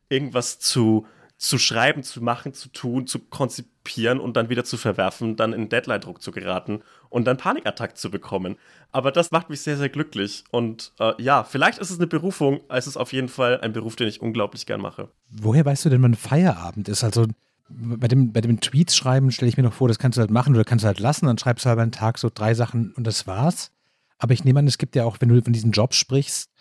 irgendwas 0.09 0.59
zu 0.59 1.07
zu 1.43 1.59
schreiben, 1.59 2.05
zu 2.05 2.23
machen, 2.23 2.55
zu 2.55 2.69
tun, 2.69 3.09
zu 3.09 3.19
konzipieren 3.19 4.21
und 4.21 4.37
dann 4.37 4.49
wieder 4.49 4.63
zu 4.63 4.77
verwerfen, 4.77 5.35
dann 5.35 5.53
in 5.53 5.69
Deadline-Druck 5.69 6.23
zu 6.23 6.31
geraten 6.31 6.83
und 7.09 7.25
dann 7.25 7.37
Panikattack 7.37 7.99
zu 7.99 8.13
bekommen. 8.13 8.55
Aber 8.93 9.11
das 9.11 9.33
macht 9.33 9.51
mich 9.51 9.61
sehr, 9.61 9.77
sehr 9.77 9.89
glücklich. 9.89 10.45
Und 10.53 10.93
äh, 11.01 11.21
ja, 11.21 11.43
vielleicht 11.43 11.79
ist 11.79 11.91
es 11.91 11.99
eine 11.99 12.07
Berufung, 12.07 12.61
es 12.69 12.87
ist 12.87 12.97
auf 12.97 13.13
jeden 13.13 13.27
Fall 13.27 13.61
ein 13.61 13.73
Beruf, 13.73 13.97
den 13.97 14.07
ich 14.07 14.23
unglaublich 14.23 14.67
gern 14.67 14.81
mache. 14.81 15.09
Woher 15.31 15.65
weißt 15.65 15.85
du 15.85 15.89
denn, 15.89 16.01
wann 16.05 16.15
Feierabend 16.15 16.89
ist? 16.89 17.03
Also 17.03 17.27
bei 17.69 18.07
dem, 18.07 18.33
bei 18.33 18.41
dem 18.41 18.61
Tweets 18.61 18.95
schreiben 18.95 19.33
stelle 19.33 19.49
ich 19.49 19.57
mir 19.57 19.65
noch 19.65 19.73
vor, 19.73 19.89
das 19.89 19.99
kannst 19.99 20.19
du 20.19 20.21
halt 20.21 20.31
machen 20.31 20.55
oder 20.55 20.63
kannst 20.63 20.85
du 20.85 20.87
halt 20.87 21.01
lassen, 21.01 21.27
dann 21.27 21.39
schreibst 21.39 21.65
du 21.65 21.71
halt 21.71 21.81
einen 21.81 21.91
Tag 21.91 22.19
so 22.19 22.31
drei 22.33 22.55
Sachen 22.55 22.93
und 22.93 23.05
das 23.05 23.27
war's. 23.27 23.73
Aber 24.17 24.33
ich 24.33 24.45
nehme 24.45 24.61
an, 24.61 24.69
es 24.69 24.79
gibt 24.79 24.95
ja 24.95 25.05
auch, 25.05 25.17
wenn 25.19 25.29
du 25.29 25.43
von 25.43 25.53
diesen 25.53 25.73
Jobs 25.73 25.97
sprichst, 25.97 26.53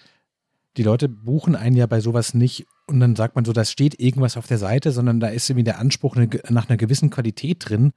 die 0.77 0.83
Leute 0.83 1.07
buchen 1.07 1.55
einen 1.55 1.75
ja 1.75 1.85
bei 1.85 1.99
sowas 1.99 2.33
nicht 2.33 2.65
und 2.91 2.99
dann 2.99 3.15
sagt 3.15 3.35
man 3.35 3.45
so, 3.45 3.53
da 3.53 3.65
steht 3.65 3.99
irgendwas 3.99 4.37
auf 4.37 4.47
der 4.47 4.57
Seite, 4.57 4.91
sondern 4.91 5.19
da 5.19 5.27
ist 5.29 5.49
irgendwie 5.49 5.63
der 5.63 5.79
Anspruch 5.79 6.15
nach 6.49 6.69
einer 6.69 6.77
gewissen 6.77 7.09
Qualität 7.09 7.69
drin. 7.69 7.93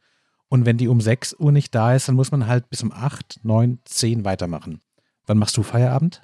Und 0.48 0.66
wenn 0.66 0.76
die 0.76 0.88
um 0.88 1.00
6 1.00 1.34
Uhr 1.38 1.52
nicht 1.52 1.74
da 1.74 1.94
ist, 1.94 2.08
dann 2.08 2.14
muss 2.14 2.30
man 2.30 2.46
halt 2.46 2.70
bis 2.70 2.82
um 2.82 2.92
8, 2.92 3.40
9, 3.42 3.80
10 3.84 4.24
weitermachen. 4.24 4.80
Wann 5.26 5.38
machst 5.38 5.56
du 5.56 5.62
Feierabend? 5.62 6.22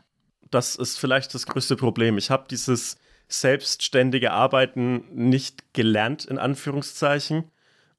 Das 0.51 0.77
ist 0.77 0.99
vielleicht 0.99 1.35
das 1.35 1.47
größte 1.47 1.77
Problem. 1.77 2.19
Ich 2.19 2.31
habe 2.31 2.47
dieses 2.51 2.97
selbstständige 3.29 4.33
Arbeiten 4.33 5.05
nicht 5.13 5.75
gelernt, 5.75 6.25
in 6.25 6.39
Anführungszeichen, 6.39 7.45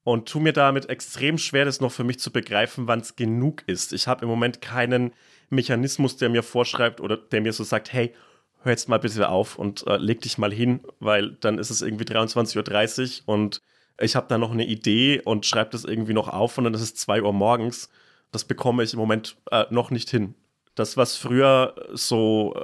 und 0.04 0.28
tue 0.28 0.42
mir 0.42 0.54
damit 0.54 0.90
extrem 0.90 1.38
schwer, 1.38 1.66
das 1.66 1.80
noch 1.80 1.92
für 1.92 2.04
mich 2.04 2.20
zu 2.20 2.32
begreifen, 2.32 2.88
wann 2.88 3.02
es 3.02 3.16
genug 3.16 3.64
ist. 3.68 3.94
Ich 3.94 4.08
habe 4.08 4.24
im 4.24 4.30
Moment 4.30 4.62
keinen 4.62 5.14
Mechanismus, 5.50 6.18
der 6.18 6.30
mir 6.30 6.44
vorschreibt 6.44 7.02
oder 7.02 7.18
der 7.18 7.42
mir 7.42 7.54
so 7.54 7.64
sagt, 7.64 7.94
hey, 7.94 8.14
hör 8.64 8.72
jetzt 8.72 8.90
mal 8.90 9.00
bitte 9.00 9.30
auf 9.30 9.58
und 9.58 9.86
äh, 9.88 9.98
leg 9.98 10.22
dich 10.22 10.38
mal 10.38 10.52
hin, 10.52 10.82
weil 11.00 11.32
dann 11.32 11.58
ist 11.58 11.70
es 11.70 11.82
irgendwie 11.82 12.06
23.30 12.06 13.22
Uhr 13.22 13.34
und 13.34 13.62
ich 14.00 14.16
habe 14.16 14.28
da 14.30 14.38
noch 14.38 14.52
eine 14.52 14.66
Idee 14.66 15.22
und 15.24 15.46
schreibe 15.46 15.72
das 15.72 15.84
irgendwie 15.84 16.14
noch 16.14 16.28
auf 16.28 16.58
und 16.58 16.64
dann 16.64 16.74
ist 16.74 16.82
es 16.82 16.96
2 16.96 17.22
Uhr 17.24 17.34
morgens. 17.34 17.90
Das 18.32 18.46
bekomme 18.46 18.84
ich 18.84 18.94
im 18.94 19.00
Moment 19.00 19.38
äh, 19.52 19.66
noch 19.70 19.92
nicht 19.92 20.10
hin. 20.10 20.36
Das, 20.76 20.98
was 20.98 21.18
früher 21.18 21.76
so 21.94 22.56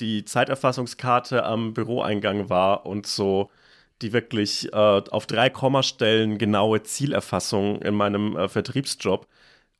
die 0.00 0.24
Zeiterfassungskarte 0.24 1.44
am 1.44 1.74
Büroeingang 1.74 2.48
war 2.48 2.86
und 2.86 3.06
so 3.06 3.50
die 4.02 4.12
wirklich 4.12 4.72
äh, 4.72 4.76
auf 4.76 5.26
drei 5.26 5.48
Kommastellen 5.48 6.38
genaue 6.38 6.82
Zielerfassung 6.82 7.80
in 7.82 7.94
meinem 7.94 8.36
äh, 8.36 8.48
Vertriebsjob, 8.48 9.26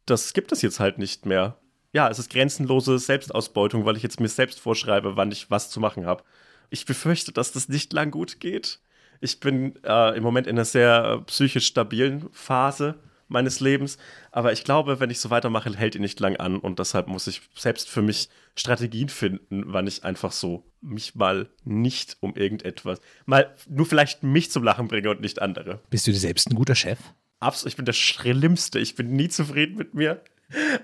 das 0.07 0.33
gibt 0.33 0.53
es 0.53 0.63
jetzt 0.63 0.81
halt 0.81 0.99
nicht 0.99 1.27
mehr 1.27 1.57
ja, 1.93 2.09
es 2.09 2.19
ist 2.19 2.31
grenzenlose 2.31 2.99
Selbstausbeutung, 2.99 3.85
weil 3.85 3.97
ich 3.97 4.03
jetzt 4.03 4.21
mir 4.21 4.29
selbst 4.29 4.61
vorschreibe, 4.61 5.17
wann 5.17 5.31
ich 5.31 5.51
was 5.51 5.71
zu 5.71 5.79
machen 5.79 6.07
habe. 6.07 6.25
Ich 6.71 6.87
befürchte, 6.87 7.33
dass 7.33 7.53
das 7.53 7.69
nicht 7.69 7.93
lang 7.93 8.11
gut 8.11 8.41
geht. 8.41 8.81
Ich 9.21 9.41
bin 9.41 9.79
äh, 9.85 10.17
im 10.17 10.23
Moment 10.23 10.47
in 10.47 10.57
einer 10.57 10.65
sehr 10.65 11.19
äh, 11.21 11.25
psychisch 11.25 11.67
stabilen 11.67 12.29
Phase 12.33 12.99
meines 13.29 13.61
Lebens, 13.61 13.97
aber 14.31 14.53
ich 14.53 14.65
glaube, 14.65 15.01
wenn 15.01 15.09
ich 15.09 15.21
so 15.21 15.31
weitermache, 15.31 15.75
hält 15.75 15.95
ihn 15.95 16.03
nicht 16.03 16.21
lang 16.21 16.37
an 16.37 16.59
und 16.59 16.79
deshalb 16.79 17.09
muss 17.09 17.27
ich 17.27 17.41
selbst 17.55 17.89
für 17.89 18.03
mich 18.03 18.29
Strategien 18.57 19.09
finden, 19.09 19.65
wann 19.67 19.87
ich 19.87 20.05
einfach 20.05 20.33
so 20.33 20.65
mich 20.83 21.15
mal 21.15 21.49
nicht 21.65 22.19
um 22.21 22.35
irgendetwas, 22.35 23.01
mal 23.25 23.55
nur 23.69 23.87
vielleicht 23.87 24.23
mich 24.23 24.51
zum 24.51 24.65
Lachen 24.65 24.89
bringe 24.89 25.09
und 25.09 25.21
nicht 25.23 25.41
andere. 25.41 25.81
Bist 25.89 26.07
du 26.07 26.11
dir 26.11 26.19
selbst 26.19 26.51
ein 26.51 26.55
guter 26.55 26.75
Chef? 26.75 26.99
Absolut, 27.39 27.73
ich 27.73 27.77
bin 27.77 27.87
der 27.87 27.93
Schlimmste. 27.93 28.79
Ich 28.79 28.95
bin 28.95 29.17
nie 29.17 29.29
zufrieden 29.29 29.77
mit 29.77 29.95
mir 29.95 30.23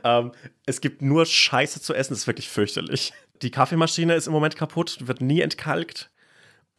ähm, 0.05 0.33
es 0.67 0.81
gibt 0.81 1.03
nur 1.03 1.27
Scheiße 1.27 1.81
zu 1.81 1.95
essen, 1.95 2.13
das 2.13 2.21
ist 2.21 2.27
wirklich 2.27 2.49
fürchterlich. 2.49 3.13
Die 3.43 3.51
Kaffeemaschine 3.51 4.15
ist 4.15 4.27
im 4.27 4.33
Moment 4.33 4.57
kaputt, 4.57 5.07
wird 5.07 5.21
nie 5.21 5.41
entkalkt. 5.41 6.11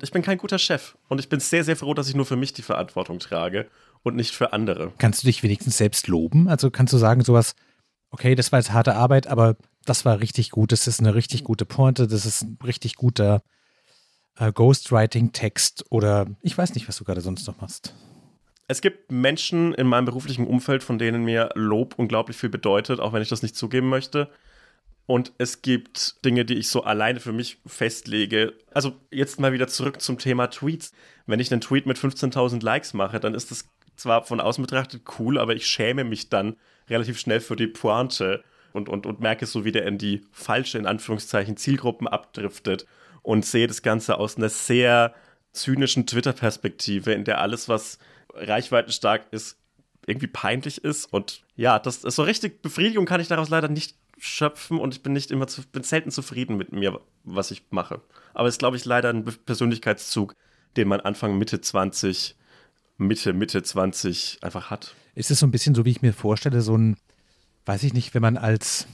Ich 0.02 0.12
bin 0.12 0.22
kein 0.22 0.38
guter 0.38 0.60
Chef 0.60 0.98
und 1.08 1.20
ich 1.20 1.30
bin 1.30 1.40
sehr, 1.40 1.64
sehr 1.64 1.76
froh, 1.76 1.94
dass 1.94 2.08
ich 2.08 2.16
nur 2.16 2.26
für 2.26 2.36
mich 2.36 2.54
die 2.54 2.62
Verantwortung 2.62 3.20
trage 3.20 3.70
und 4.04 4.16
nicht 4.16 4.34
für 4.34 4.54
andere. 4.54 4.94
Kannst 4.98 5.24
du 5.24 5.28
dich 5.28 5.44
wenigstens 5.44 5.78
selbst 5.78 6.08
loben? 6.08 6.48
Also 6.48 6.72
kannst 6.72 6.94
du 6.94 6.98
sagen, 6.98 7.24
sowas, 7.24 7.56
okay, 8.12 8.36
das 8.36 8.52
war 8.52 8.60
jetzt 8.60 8.72
harte 8.72 8.96
Arbeit, 8.96 9.28
aber 9.28 9.58
das 9.86 10.06
war 10.06 10.20
richtig 10.20 10.52
gut, 10.52 10.72
das 10.72 10.88
ist 10.88 11.00
eine 11.00 11.16
richtig 11.16 11.44
gute 11.44 11.66
Pointe, 11.66 12.08
das 12.08 12.26
ist 12.26 12.44
ein 12.44 12.58
richtig 12.64 12.96
guter 12.96 13.42
äh, 14.38 14.52
Ghostwriting-Text 14.52 15.86
oder 15.90 16.28
ich 16.42 16.58
weiß 16.58 16.76
nicht, 16.76 16.88
was 16.88 16.98
du 16.98 17.04
gerade 17.04 17.22
sonst 17.22 17.48
noch 17.48 17.60
machst. 17.60 17.94
Es 18.70 18.82
gibt 18.82 19.12
Menschen 19.12 19.74
in 19.74 19.88
meinem 19.88 20.06
beruflichen 20.06 20.46
Umfeld, 20.46 20.84
von 20.84 21.00
denen 21.00 21.24
mir 21.24 21.50
Lob 21.56 21.96
unglaublich 21.98 22.38
viel 22.38 22.50
bedeutet, 22.50 23.00
auch 23.00 23.14
wenn 23.14 23.22
ich 23.24 23.28
das 23.28 23.42
nicht 23.42 23.56
zugeben 23.56 23.90
möchte. 23.90 24.30
Und 25.08 25.34
es 25.40 25.64
gibt 25.64 26.24
Dinge, 26.24 26.46
die 26.46 26.54
ich 26.54 26.70
so 26.70 26.84
alleine 26.84 27.20
für 27.20 27.32
mich 27.32 27.58
festlege. 27.66 28.54
Also 28.72 28.96
jetzt 29.10 29.40
mal 29.40 29.54
wieder 29.54 29.68
zurück 29.68 30.00
zum 30.02 30.20
Thema 30.20 30.52
Tweets. 30.52 30.94
Wenn 31.26 31.40
ich 31.40 31.52
einen 31.52 31.62
Tweet 31.62 31.88
mit 31.88 31.98
15.000 31.98 32.64
Likes 32.64 32.94
mache, 32.94 33.20
dann 33.20 33.34
ist 33.34 33.50
das 33.50 33.68
zwar 33.96 34.24
von 34.24 34.40
außen 34.40 34.64
betrachtet 34.64 35.02
cool, 35.18 35.40
aber 35.40 35.56
ich 35.56 35.66
schäme 35.66 36.04
mich 36.04 36.30
dann 36.30 36.56
relativ 36.92 37.20
schnell 37.20 37.40
für 37.40 37.56
die 37.56 37.66
Pointe 37.66 38.44
und, 38.72 38.88
und, 38.88 39.08
und 39.08 39.20
merke 39.20 39.48
so, 39.48 39.66
wie 39.66 39.72
der 39.72 39.88
in 39.88 39.98
die 39.98 40.22
falsche, 40.32 40.78
in 40.78 40.86
Anführungszeichen, 40.86 41.58
Zielgruppen 41.58 42.08
abdriftet 42.08 42.86
und 43.24 43.48
sehe 43.48 43.66
das 43.66 43.82
Ganze 43.82 44.20
aus 44.20 44.38
einer 44.38 44.50
sehr 44.50 45.16
zynischen 45.54 46.06
Twitter-Perspektive, 46.06 47.14
in 47.14 47.24
der 47.24 47.42
alles, 47.42 47.68
was 47.68 47.98
reichweitenstark 48.40 49.28
ist, 49.32 49.58
irgendwie 50.06 50.28
peinlich 50.28 50.84
ist. 50.84 51.12
Und 51.12 51.44
ja, 51.56 51.80
das 51.80 52.04
ist 52.04 52.16
so 52.16 52.24
richtig 52.24 52.62
Befriedigung 52.62 53.06
kann 53.06 53.22
ich 53.22 53.28
daraus 53.28 53.50
leider 53.50 53.68
nicht 53.68 53.96
schöpfen 54.18 54.80
und 54.80 54.94
ich 54.94 55.04
bin 55.04 55.14
nicht 55.14 55.32
immer 55.32 55.48
zu, 55.48 55.62
bin 55.64 55.84
selten 55.84 56.12
zufrieden 56.12 56.58
mit 56.58 56.72
mir, 56.72 57.00
was 57.24 57.52
ich 57.52 57.64
mache. 57.70 58.02
Aber 58.34 58.48
es 58.48 58.56
ist, 58.56 58.60
glaube 58.60 58.78
ich, 58.78 58.86
leider 58.86 59.10
ein 59.10 59.24
Persönlichkeitszug, 59.24 60.36
den 60.78 60.88
man 60.88 61.00
Anfang 61.00 61.38
Mitte 61.38 61.62
20 61.62 62.36
Mitte, 63.00 63.34
Mitte 63.34 63.64
20 63.64 64.40
einfach 64.42 64.70
hat. 64.70 64.94
Ist 65.16 65.32
es 65.32 65.40
so 65.40 65.48
ein 65.48 65.52
bisschen 65.52 65.74
so, 65.74 65.86
wie 65.86 65.92
ich 65.92 66.02
mir 66.02 66.14
vorstelle, 66.14 66.62
so 66.62 66.78
ein, 66.78 66.98
weiß 67.66 67.84
ich 67.84 67.94
nicht, 67.94 68.14
wenn 68.14 68.22
man 68.22 68.38
als 68.38 68.88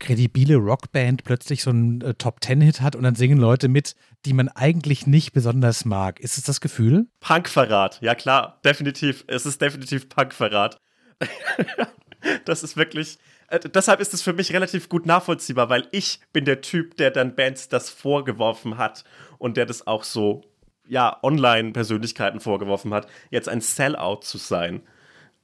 kredibile 0.00 0.56
Rockband 0.56 1.22
plötzlich 1.24 1.62
so 1.62 1.70
einen 1.70 2.00
äh, 2.00 2.14
Top-Ten-Hit 2.14 2.80
hat 2.80 2.96
und 2.96 3.04
dann 3.04 3.14
singen 3.14 3.38
Leute 3.38 3.68
mit, 3.68 3.94
die 4.24 4.32
man 4.32 4.48
eigentlich 4.48 5.06
nicht 5.06 5.32
besonders 5.32 5.84
mag. 5.84 6.18
Ist 6.18 6.38
es 6.38 6.44
das 6.44 6.60
Gefühl? 6.60 7.06
Punkverrat, 7.20 8.00
ja 8.02 8.14
klar, 8.14 8.58
definitiv. 8.64 9.24
Es 9.28 9.46
ist 9.46 9.60
definitiv 9.60 10.08
Punkverrat. 10.08 10.80
das 12.44 12.62
ist 12.62 12.76
wirklich. 12.76 13.18
Äh, 13.48 13.60
deshalb 13.60 14.00
ist 14.00 14.14
es 14.14 14.22
für 14.22 14.32
mich 14.32 14.52
relativ 14.52 14.88
gut 14.88 15.06
nachvollziehbar, 15.06 15.68
weil 15.68 15.86
ich 15.92 16.20
bin 16.32 16.44
der 16.44 16.60
Typ, 16.60 16.96
der 16.96 17.10
dann 17.10 17.36
Bands 17.36 17.68
das 17.68 17.90
vorgeworfen 17.90 18.78
hat 18.78 19.04
und 19.38 19.56
der 19.56 19.66
das 19.66 19.86
auch 19.86 20.04
so 20.04 20.42
ja, 20.90 21.18
Online-Persönlichkeiten 21.22 22.40
vorgeworfen 22.40 22.92
hat, 22.92 23.06
jetzt 23.30 23.48
ein 23.48 23.60
Sellout 23.60 24.22
zu 24.22 24.38
sein. 24.38 24.82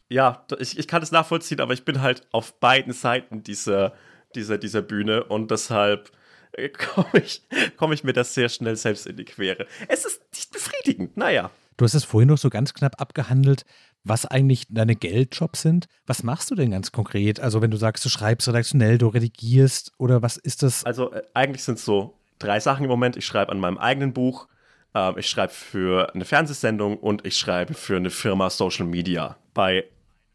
Ja, 0.08 0.44
ich, 0.58 0.78
ich 0.78 0.88
kann 0.88 1.00
das 1.00 1.12
nachvollziehen, 1.12 1.60
aber 1.60 1.72
ich 1.72 1.84
bin 1.84 2.02
halt 2.02 2.26
auf 2.32 2.58
beiden 2.58 2.92
Seiten 2.92 3.44
dieser, 3.44 3.92
dieser, 4.36 4.58
dieser 4.58 4.82
Bühne 4.82 5.24
und 5.24 5.50
deshalb 5.50 6.10
äh, 6.52 6.68
komme 6.94 7.22
ich, 7.24 7.42
komm 7.76 7.92
ich 7.92 8.04
mir 8.04 8.12
das 8.12 8.34
sehr 8.34 8.48
schnell 8.48 8.76
selbst 8.76 9.06
in 9.06 9.16
die 9.16 9.24
Quere. 9.24 9.66
Es 9.88 10.04
ist 10.04 10.22
nicht 10.34 10.52
befriedigend, 10.52 11.16
naja. 11.16 11.50
Du 11.76 11.84
hast 11.84 11.94
es 11.94 12.04
vorhin 12.04 12.28
noch 12.28 12.38
so 12.38 12.48
ganz 12.48 12.72
knapp 12.72 13.00
abgehandelt, 13.00 13.64
was 14.02 14.24
eigentlich 14.24 14.66
deine 14.70 14.96
Geldjobs 14.96 15.62
sind. 15.62 15.88
Was 16.06 16.22
machst 16.22 16.50
du 16.50 16.54
denn 16.54 16.70
ganz 16.70 16.92
konkret? 16.92 17.40
Also, 17.40 17.60
wenn 17.60 17.70
du 17.70 17.76
sagst, 17.76 18.04
du 18.04 18.08
schreibst 18.08 18.48
redaktionell, 18.48 18.98
du 18.98 19.08
redigierst 19.08 19.92
oder 19.98 20.22
was 20.22 20.36
ist 20.36 20.62
das? 20.62 20.84
Also, 20.84 21.12
äh, 21.12 21.22
eigentlich 21.34 21.64
sind 21.64 21.78
es 21.78 21.84
so 21.84 22.14
drei 22.38 22.60
Sachen 22.60 22.84
im 22.84 22.90
Moment. 22.90 23.16
Ich 23.16 23.26
schreibe 23.26 23.52
an 23.52 23.60
meinem 23.60 23.78
eigenen 23.78 24.12
Buch, 24.12 24.48
ähm, 24.94 25.18
ich 25.18 25.28
schreibe 25.28 25.52
für 25.52 26.14
eine 26.14 26.24
Fernsehsendung 26.24 26.96
und 26.96 27.26
ich 27.26 27.36
schreibe 27.36 27.74
für 27.74 27.96
eine 27.96 28.10
Firma 28.10 28.48
Social 28.48 28.86
Media. 28.86 29.36
Bei 29.52 29.84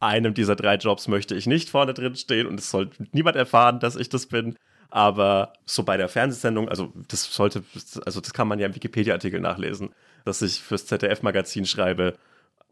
einem 0.01 0.33
dieser 0.33 0.55
drei 0.55 0.75
Jobs 0.75 1.07
möchte 1.07 1.35
ich 1.35 1.47
nicht 1.47 1.69
vorne 1.69 1.93
drin 1.93 2.15
stehen 2.15 2.47
und 2.47 2.59
es 2.59 2.71
soll 2.71 2.89
niemand 3.11 3.37
erfahren, 3.37 3.79
dass 3.79 3.95
ich 3.95 4.09
das 4.09 4.25
bin. 4.25 4.57
Aber 4.89 5.53
so 5.65 5.83
bei 5.83 5.95
der 5.95 6.09
Fernsehsendung, 6.09 6.67
also 6.67 6.91
das 7.07 7.33
sollte, 7.33 7.63
also 8.05 8.19
das 8.19 8.33
kann 8.33 8.47
man 8.47 8.59
ja 8.59 8.65
im 8.65 8.75
Wikipedia-Artikel 8.75 9.39
nachlesen, 9.39 9.93
dass 10.25 10.41
ich 10.41 10.61
fürs 10.61 10.85
ZDF-Magazin 10.85 11.65
schreibe. 11.65 12.15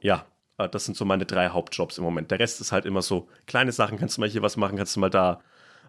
Ja, 0.01 0.25
äh, 0.57 0.67
das 0.67 0.85
sind 0.85 0.97
so 0.97 1.05
meine 1.05 1.25
drei 1.25 1.49
Hauptjobs 1.49 1.97
im 1.97 2.03
Moment. 2.03 2.31
Der 2.31 2.39
Rest 2.39 2.59
ist 2.61 2.71
halt 2.71 2.85
immer 2.85 3.01
so 3.01 3.29
kleine 3.47 3.71
Sachen. 3.71 3.97
Kannst 3.97 4.17
du 4.17 4.21
mal 4.21 4.29
hier 4.29 4.41
was 4.41 4.57
machen, 4.57 4.77
kannst 4.77 4.95
du 4.95 4.99
mal 4.99 5.09
da 5.09 5.41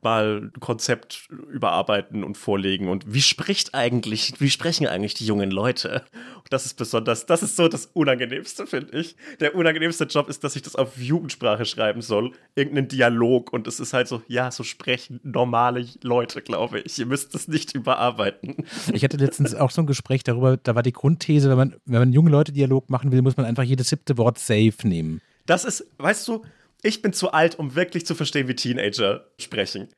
mal 0.03 0.51
ein 0.55 0.61
Konzept 0.61 1.29
überarbeiten 1.51 2.25
und 2.25 2.37
vorlegen 2.37 2.89
und 2.89 3.13
wie 3.13 3.23
spricht 3.23 3.75
eigentlich, 3.75 4.35
wie 4.39 4.51
sprechen 4.51 4.87
eigentlich 4.87 5.15
die 5.15 5.27
jungen 5.27 5.51
Leute? 5.51 6.05
Das 6.49 6.67
ist 6.67 6.75
besonders, 6.75 7.27
das 7.27 7.43
ist 7.43 7.57
so 7.57 7.69
das 7.69 7.87
Unangenehmste, 7.87 8.67
finde 8.67 8.99
ich. 8.99 9.17
Der 9.39 9.55
unangenehmste 9.55 10.05
Job 10.05 10.29
ist, 10.29 10.43
dass 10.43 10.57
ich 10.57 10.63
das 10.63 10.75
auf 10.75 10.99
Jugendsprache 10.99 11.65
schreiben 11.65 12.03
soll, 12.03 12.33
irgendeinen 12.55 12.89
Dialog 12.89 13.53
und 13.53 13.67
es 13.67 13.79
ist 13.79 13.93
halt 13.93 14.09
so, 14.09 14.23
ja, 14.27 14.51
so 14.51 14.65
sprechen 14.65 15.21
normale 15.23 15.87
Leute, 16.03 16.43
glaube 16.43 16.81
ich. 16.81 16.99
Ihr 16.99 17.07
müsst 17.07 17.35
es 17.35 17.49
nicht 17.49 17.75
überarbeiten. 17.75 18.57
Ich 18.93 19.05
hatte 19.05 19.17
letztens 19.17 19.55
auch 19.55 19.71
so 19.71 19.83
ein 19.83 19.87
Gespräch 19.87 20.25
darüber, 20.25 20.57
da 20.57 20.75
war 20.75 20.83
die 20.83 20.93
Grundthese, 20.93 21.49
wenn 21.51 21.57
man, 21.57 21.77
wenn 21.87 22.01
man 22.01 22.13
junge 22.13 22.31
Leute 22.31 22.53
Dialog 22.53 22.91
machen 22.91 23.13
will, 23.13 23.23
muss 23.23 23.37
man 23.37 23.47
einfach 23.47 23.63
jedes 23.63 23.89
siebte 23.89 24.19
Wort 24.19 24.39
safe 24.39 24.75
nehmen. 24.83 25.21
Das 25.47 25.65
ist, 25.65 25.87
weißt 25.99 26.29
du, 26.29 26.43
ich 26.83 27.03
bin 27.03 27.13
zu 27.13 27.33
alt, 27.33 27.59
um 27.59 27.75
wirklich 27.75 28.07
zu 28.07 28.15
verstehen, 28.15 28.49
wie 28.49 28.55
Teenager 28.55 29.27
sprechen. 29.39 29.89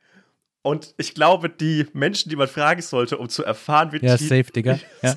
Und 0.63 0.95
ich 0.97 1.13
glaube, 1.13 1.49
die 1.49 1.87
Menschen, 1.91 2.29
die 2.29 2.37
man 2.37 2.47
fragen 2.47 2.81
sollte, 2.81 3.17
um 3.17 3.27
zu 3.27 3.43
erfahren, 3.43 3.91
wie 3.91 4.03
ja, 4.03 4.17
safe, 4.17 4.45
Digga. 4.45 4.79
Ja. 5.01 5.15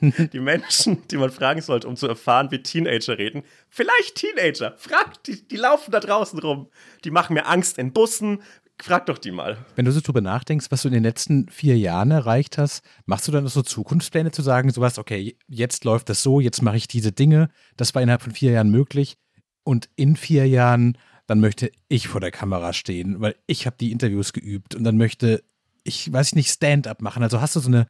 die 0.32 0.40
Menschen, 0.40 1.06
die 1.08 1.16
man 1.16 1.30
fragen 1.30 1.60
sollte, 1.62 1.86
um 1.86 1.94
zu 1.94 2.08
erfahren, 2.08 2.50
wie 2.50 2.60
Teenager 2.62 3.16
reden, 3.16 3.44
vielleicht 3.68 4.16
Teenager. 4.16 4.74
Fragt, 4.76 5.28
die, 5.28 5.46
die 5.46 5.56
laufen 5.56 5.92
da 5.92 6.00
draußen 6.00 6.38
rum. 6.40 6.68
Die 7.04 7.12
machen 7.12 7.34
mir 7.34 7.46
Angst 7.46 7.78
in 7.78 7.92
Bussen. 7.92 8.42
Frag 8.80 9.06
doch 9.06 9.18
die 9.18 9.30
mal. 9.30 9.58
Wenn 9.76 9.84
du 9.84 9.92
so 9.92 10.00
drüber 10.00 10.20
nachdenkst, 10.20 10.66
was 10.70 10.82
du 10.82 10.88
in 10.88 10.94
den 10.94 11.02
letzten 11.04 11.48
vier 11.48 11.78
Jahren 11.78 12.10
erreicht 12.10 12.58
hast, 12.58 12.82
machst 13.06 13.28
du 13.28 13.32
dann 13.32 13.46
so 13.46 13.62
Zukunftspläne 13.62 14.32
zu 14.32 14.42
sagen, 14.42 14.70
so 14.70 14.80
was, 14.80 14.98
okay, 14.98 15.36
jetzt 15.46 15.84
läuft 15.84 16.08
das 16.08 16.22
so, 16.22 16.40
jetzt 16.40 16.62
mache 16.62 16.76
ich 16.76 16.88
diese 16.88 17.12
Dinge, 17.12 17.50
das 17.76 17.94
war 17.94 18.02
innerhalb 18.02 18.22
von 18.22 18.32
vier 18.32 18.52
Jahren 18.52 18.70
möglich 18.70 19.16
und 19.62 19.88
in 19.96 20.16
vier 20.16 20.48
Jahren 20.48 20.96
dann 21.28 21.40
möchte 21.40 21.70
ich 21.88 22.08
vor 22.08 22.22
der 22.22 22.30
Kamera 22.30 22.72
stehen, 22.72 23.20
weil 23.20 23.36
ich 23.46 23.66
habe 23.66 23.76
die 23.78 23.92
Interviews 23.92 24.32
geübt 24.32 24.74
und 24.74 24.82
dann 24.82 24.96
möchte 24.96 25.44
ich, 25.84 26.10
weiß 26.10 26.28
ich 26.28 26.34
nicht, 26.34 26.50
Stand-up 26.50 27.02
machen. 27.02 27.22
Also 27.22 27.40
hast 27.40 27.54
du 27.54 27.60
so 27.60 27.68
eine, 27.68 27.86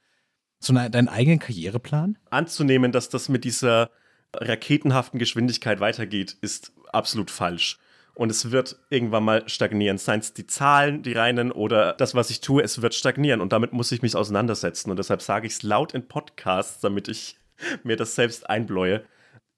so 0.59 0.74
eine, 0.74 0.90
deinen 0.90 1.09
eigenen 1.09 1.38
Karriereplan? 1.38 2.18
Anzunehmen, 2.31 2.90
dass 2.90 3.09
das 3.09 3.29
mit 3.29 3.44
dieser 3.44 3.90
raketenhaften 4.35 5.20
Geschwindigkeit 5.20 5.79
weitergeht, 5.79 6.37
ist 6.40 6.72
absolut 6.92 7.31
falsch. 7.31 7.79
Und 8.14 8.31
es 8.31 8.51
wird 8.51 8.77
irgendwann 8.90 9.22
mal 9.22 9.48
stagnieren. 9.48 9.98
Seien 9.98 10.18
es 10.18 10.35
die 10.35 10.48
Zahlen, 10.48 11.05
die 11.05 11.12
reinen 11.12 11.53
oder 11.53 11.92
das, 11.92 12.16
was 12.16 12.31
ich 12.31 12.40
tue, 12.40 12.61
es 12.64 12.83
wird 12.83 12.94
stagnieren. 12.94 13.40
Und 13.40 13.53
damit 13.53 13.72
muss 13.72 13.92
ich 13.92 14.03
mich 14.03 14.16
auseinandersetzen. 14.16 14.90
Und 14.90 14.96
deshalb 14.96 15.22
sage 15.22 15.46
ich 15.46 15.53
es 15.53 15.62
laut 15.62 15.94
in 15.94 16.09
Podcasts, 16.09 16.81
damit 16.81 17.07
ich 17.07 17.38
mir 17.85 17.94
das 17.94 18.16
selbst 18.16 18.51
einbläue. 18.51 19.05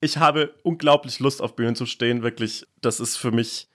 Ich 0.01 0.17
habe 0.17 0.53
unglaublich 0.61 1.19
Lust, 1.19 1.41
auf 1.41 1.55
Bühnen 1.55 1.75
zu 1.75 1.87
stehen. 1.87 2.21
Wirklich, 2.21 2.67
das 2.79 2.99
ist 2.99 3.17
für 3.17 3.31
mich 3.31 3.70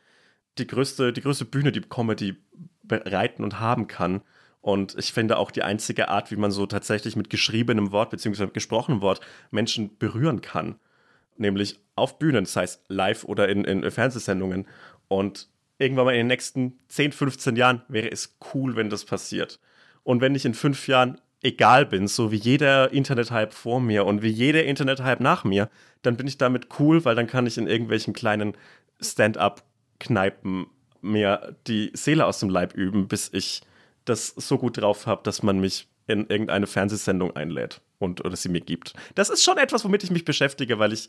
die 0.59 0.67
größte, 0.67 1.13
die 1.13 1.21
größte 1.21 1.45
Bühne, 1.45 1.73
die 1.73 1.83
Comedy 1.83 2.37
bereiten 2.83 3.45
und 3.45 3.61
haben 3.61 3.87
kann. 3.87 4.23
Und 4.61 4.97
ich 4.99 5.13
finde 5.13 5.39
auch 5.39 5.51
die 5.51 5.63
einzige 5.63 6.09
Art, 6.09 6.31
wie 6.31 6.37
man 6.37 6.51
so 6.51 6.67
tatsächlich 6.67 7.15
mit 7.15 7.31
geschriebenem 7.31 7.93
Wort 7.93 8.11
bzw. 8.11 8.49
gesprochenem 8.53 9.01
Wort 9.01 9.21
Menschen 9.51 9.97
berühren 9.99 10.41
kann. 10.41 10.77
Nämlich 11.37 11.79
auf 11.95 12.19
Bühnen, 12.19 12.45
das 12.45 12.57
heißt 12.57 12.85
live 12.89 13.25
oder 13.25 13.49
in, 13.49 13.65
in 13.65 13.89
Fernsehsendungen. 13.91 14.67
Und 15.09 15.49
irgendwann 15.79 16.07
mal 16.07 16.13
in 16.13 16.19
den 16.19 16.27
nächsten 16.29 16.79
10, 16.89 17.13
15 17.13 17.57
Jahren 17.57 17.83
wäre 17.89 18.11
es 18.11 18.37
cool, 18.55 18.77
wenn 18.77 18.91
das 18.91 19.05
passiert. 19.05 19.61
Und 20.03 20.21
wenn 20.21 20.35
ich 20.35 20.45
in 20.45 20.55
fünf 20.55 20.89
Jahren 20.89 21.21
egal 21.43 21.87
bin, 21.87 22.09
so 22.09 22.33
wie 22.33 22.37
jeder 22.37 22.93
Internet-Hype 22.93 23.53
vor 23.53 23.81
mir 23.81 24.05
und 24.05 24.23
wie 24.23 24.31
jeder 24.31 24.65
Internet-Hype 24.65 25.21
nach 25.21 25.45
mir, 25.45 25.69
dann 26.03 26.17
bin 26.17 26.27
ich 26.27 26.39
damit 26.39 26.69
cool, 26.79 27.05
weil 27.05 27.15
dann 27.15 27.27
kann 27.27 27.47
ich 27.47 27.59
in 27.59 27.67
irgendwelchen 27.67 28.15
kleinen 28.15 28.57
Stand-up 29.01 29.63
Kneipen 29.99 30.67
mir 31.01 31.57
die 31.67 31.91
Seele 31.95 32.27
aus 32.27 32.41
dem 32.41 32.51
Leib 32.51 32.75
üben, 32.75 33.09
bis 33.09 33.31
ich 33.33 33.63
das 34.05 34.29
so 34.29 34.59
gut 34.59 34.79
drauf 34.79 35.07
habe, 35.07 35.23
dass 35.25 35.43
man 35.43 35.59
mich 35.59 35.89
in 36.07 36.27
irgendeine 36.29 36.67
Fernsehsendung 36.67 37.35
einlädt 37.35 37.81
und 37.99 38.25
oder 38.25 38.37
sie 38.37 38.49
mir 38.49 38.61
gibt. 38.61 38.95
Das 39.15 39.31
ist 39.31 39.43
schon 39.43 39.59
etwas, 39.59 39.85
womit 39.85 40.05
ich 40.05 40.11
mich 40.11 40.25
beschäftige, 40.25 40.79
weil 40.79 40.93
ich 40.93 41.09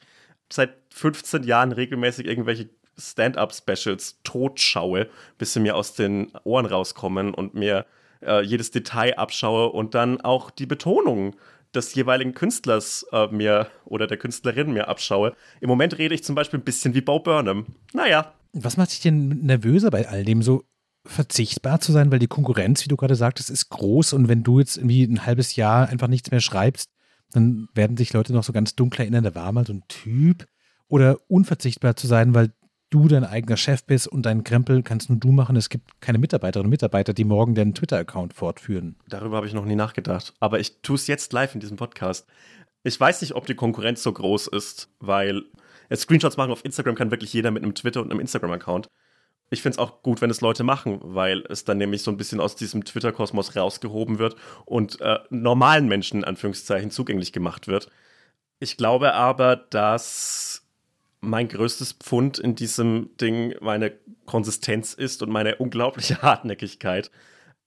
seit 0.51 0.75
15 0.93 1.43
Jahren 1.43 1.71
regelmäßig 1.71 2.25
irgendwelche 2.25 2.69
Stand-up-Specials 2.97 4.19
totschaue, 4.23 5.07
bis 5.37 5.53
sie 5.53 5.59
mir 5.59 5.75
aus 5.75 5.93
den 5.93 6.31
Ohren 6.43 6.65
rauskommen 6.65 7.33
und 7.33 7.53
mir 7.53 7.85
äh, 8.25 8.41
jedes 8.41 8.71
Detail 8.71 9.17
abschaue 9.17 9.69
und 9.69 9.93
dann 9.93 10.21
auch 10.21 10.49
die 10.49 10.65
Betonung 10.65 11.35
des 11.75 11.93
jeweiligen 11.93 12.33
Künstlers 12.33 13.05
äh, 13.11 13.27
mir 13.27 13.67
oder 13.85 14.07
der 14.07 14.17
Künstlerin 14.17 14.71
mir 14.71 14.87
abschaue. 14.87 15.35
Im 15.61 15.69
Moment 15.69 15.97
rede 15.97 16.15
ich 16.15 16.23
zum 16.23 16.33
Beispiel 16.33 16.59
ein 16.59 16.63
bisschen 16.63 16.95
wie 16.95 17.01
Bo 17.01 17.19
Burnham. 17.19 17.67
Naja, 17.93 18.33
was 18.53 18.77
macht 18.77 18.91
dich 18.91 19.01
denn 19.01 19.29
nervöser 19.45 19.89
bei 19.91 20.07
all 20.07 20.23
dem, 20.23 20.41
so 20.41 20.63
verzichtbar 21.05 21.79
zu 21.79 21.91
sein, 21.91 22.11
weil 22.11 22.19
die 22.19 22.27
Konkurrenz, 22.27 22.83
wie 22.83 22.89
du 22.89 22.97
gerade 22.97 23.15
sagtest, 23.15 23.49
ist 23.49 23.69
groß 23.69 24.13
und 24.13 24.27
wenn 24.27 24.43
du 24.43 24.59
jetzt 24.59 24.77
irgendwie 24.77 25.03
ein 25.03 25.25
halbes 25.25 25.55
Jahr 25.55 25.87
einfach 25.87 26.07
nichts 26.07 26.31
mehr 26.31 26.41
schreibst, 26.41 26.91
dann 27.31 27.67
werden 27.73 27.97
sich 27.97 28.13
Leute 28.13 28.33
noch 28.33 28.43
so 28.43 28.53
ganz 28.53 28.75
dunkel 28.75 29.01
erinnern, 29.01 29.23
da 29.23 29.35
war 29.35 29.51
mal 29.51 29.65
so 29.65 29.73
ein 29.73 29.83
Typ. 29.87 30.47
Oder 30.89 31.17
unverzichtbar 31.27 31.97
zu 31.97 32.07
sein, 32.07 32.33
weil 32.33 32.53
du 32.89 33.07
dein 33.07 33.25
eigener 33.25 33.57
Chef 33.57 33.83
bist 33.83 34.07
und 34.07 34.25
deinen 34.25 34.43
Krempel 34.43 34.83
kannst 34.83 35.09
nur 35.09 35.19
du 35.19 35.31
machen. 35.31 35.55
Es 35.55 35.69
gibt 35.69 35.99
keine 35.99 36.17
Mitarbeiterinnen 36.17 36.67
und 36.67 36.71
Mitarbeiter, 36.71 37.13
die 37.13 37.25
morgen 37.25 37.55
deinen 37.55 37.73
Twitter-Account 37.73 38.33
fortführen. 38.33 38.95
Darüber 39.09 39.37
habe 39.37 39.47
ich 39.47 39.53
noch 39.53 39.65
nie 39.65 39.75
nachgedacht. 39.75 40.33
Aber 40.39 40.59
ich 40.59 40.81
tue 40.81 40.95
es 40.95 41.07
jetzt 41.07 41.33
live 41.33 41.53
in 41.53 41.59
diesem 41.59 41.77
Podcast. 41.77 42.25
Ich 42.83 42.97
weiß 42.97 43.21
nicht, 43.21 43.35
ob 43.35 43.45
die 43.45 43.55
Konkurrenz 43.55 44.01
so 44.01 44.13
groß 44.13 44.47
ist, 44.47 44.89
weil 44.99 45.43
Screenshots 45.95 46.37
machen 46.37 46.51
auf 46.51 46.65
Instagram 46.65 46.95
kann 46.95 47.11
wirklich 47.11 47.33
jeder 47.33 47.51
mit 47.51 47.63
einem 47.63 47.75
Twitter 47.75 48.01
und 48.01 48.11
einem 48.11 48.19
Instagram-Account. 48.19 48.87
Ich 49.49 49.61
finde 49.61 49.75
es 49.75 49.79
auch 49.79 50.03
gut, 50.03 50.21
wenn 50.21 50.29
es 50.29 50.41
Leute 50.41 50.63
machen, 50.63 50.99
weil 51.01 51.45
es 51.47 51.63
dann 51.63 51.77
nämlich 51.77 52.03
so 52.03 52.11
ein 52.11 52.17
bisschen 52.17 52.41
aus 52.41 52.55
diesem 52.55 52.83
Twitter-Kosmos 52.83 53.55
rausgehoben 53.55 54.19
wird 54.19 54.35
und 54.65 54.99
äh, 54.99 55.19
normalen 55.29 55.87
Menschen 55.87 56.19
in 56.19 56.23
Anführungszeichen 56.25 56.91
zugänglich 56.91 57.31
gemacht 57.31 57.67
wird. 57.67 57.89
Ich 58.59 58.75
glaube 58.75 59.13
aber, 59.13 59.55
dass 59.55 60.67
mein 61.21 61.47
größtes 61.47 61.93
Pfund 61.93 62.39
in 62.39 62.55
diesem 62.55 63.11
Ding 63.21 63.55
meine 63.61 63.93
Konsistenz 64.25 64.93
ist 64.93 65.23
und 65.23 65.29
meine 65.29 65.55
unglaubliche 65.55 66.21
Hartnäckigkeit. 66.21 67.09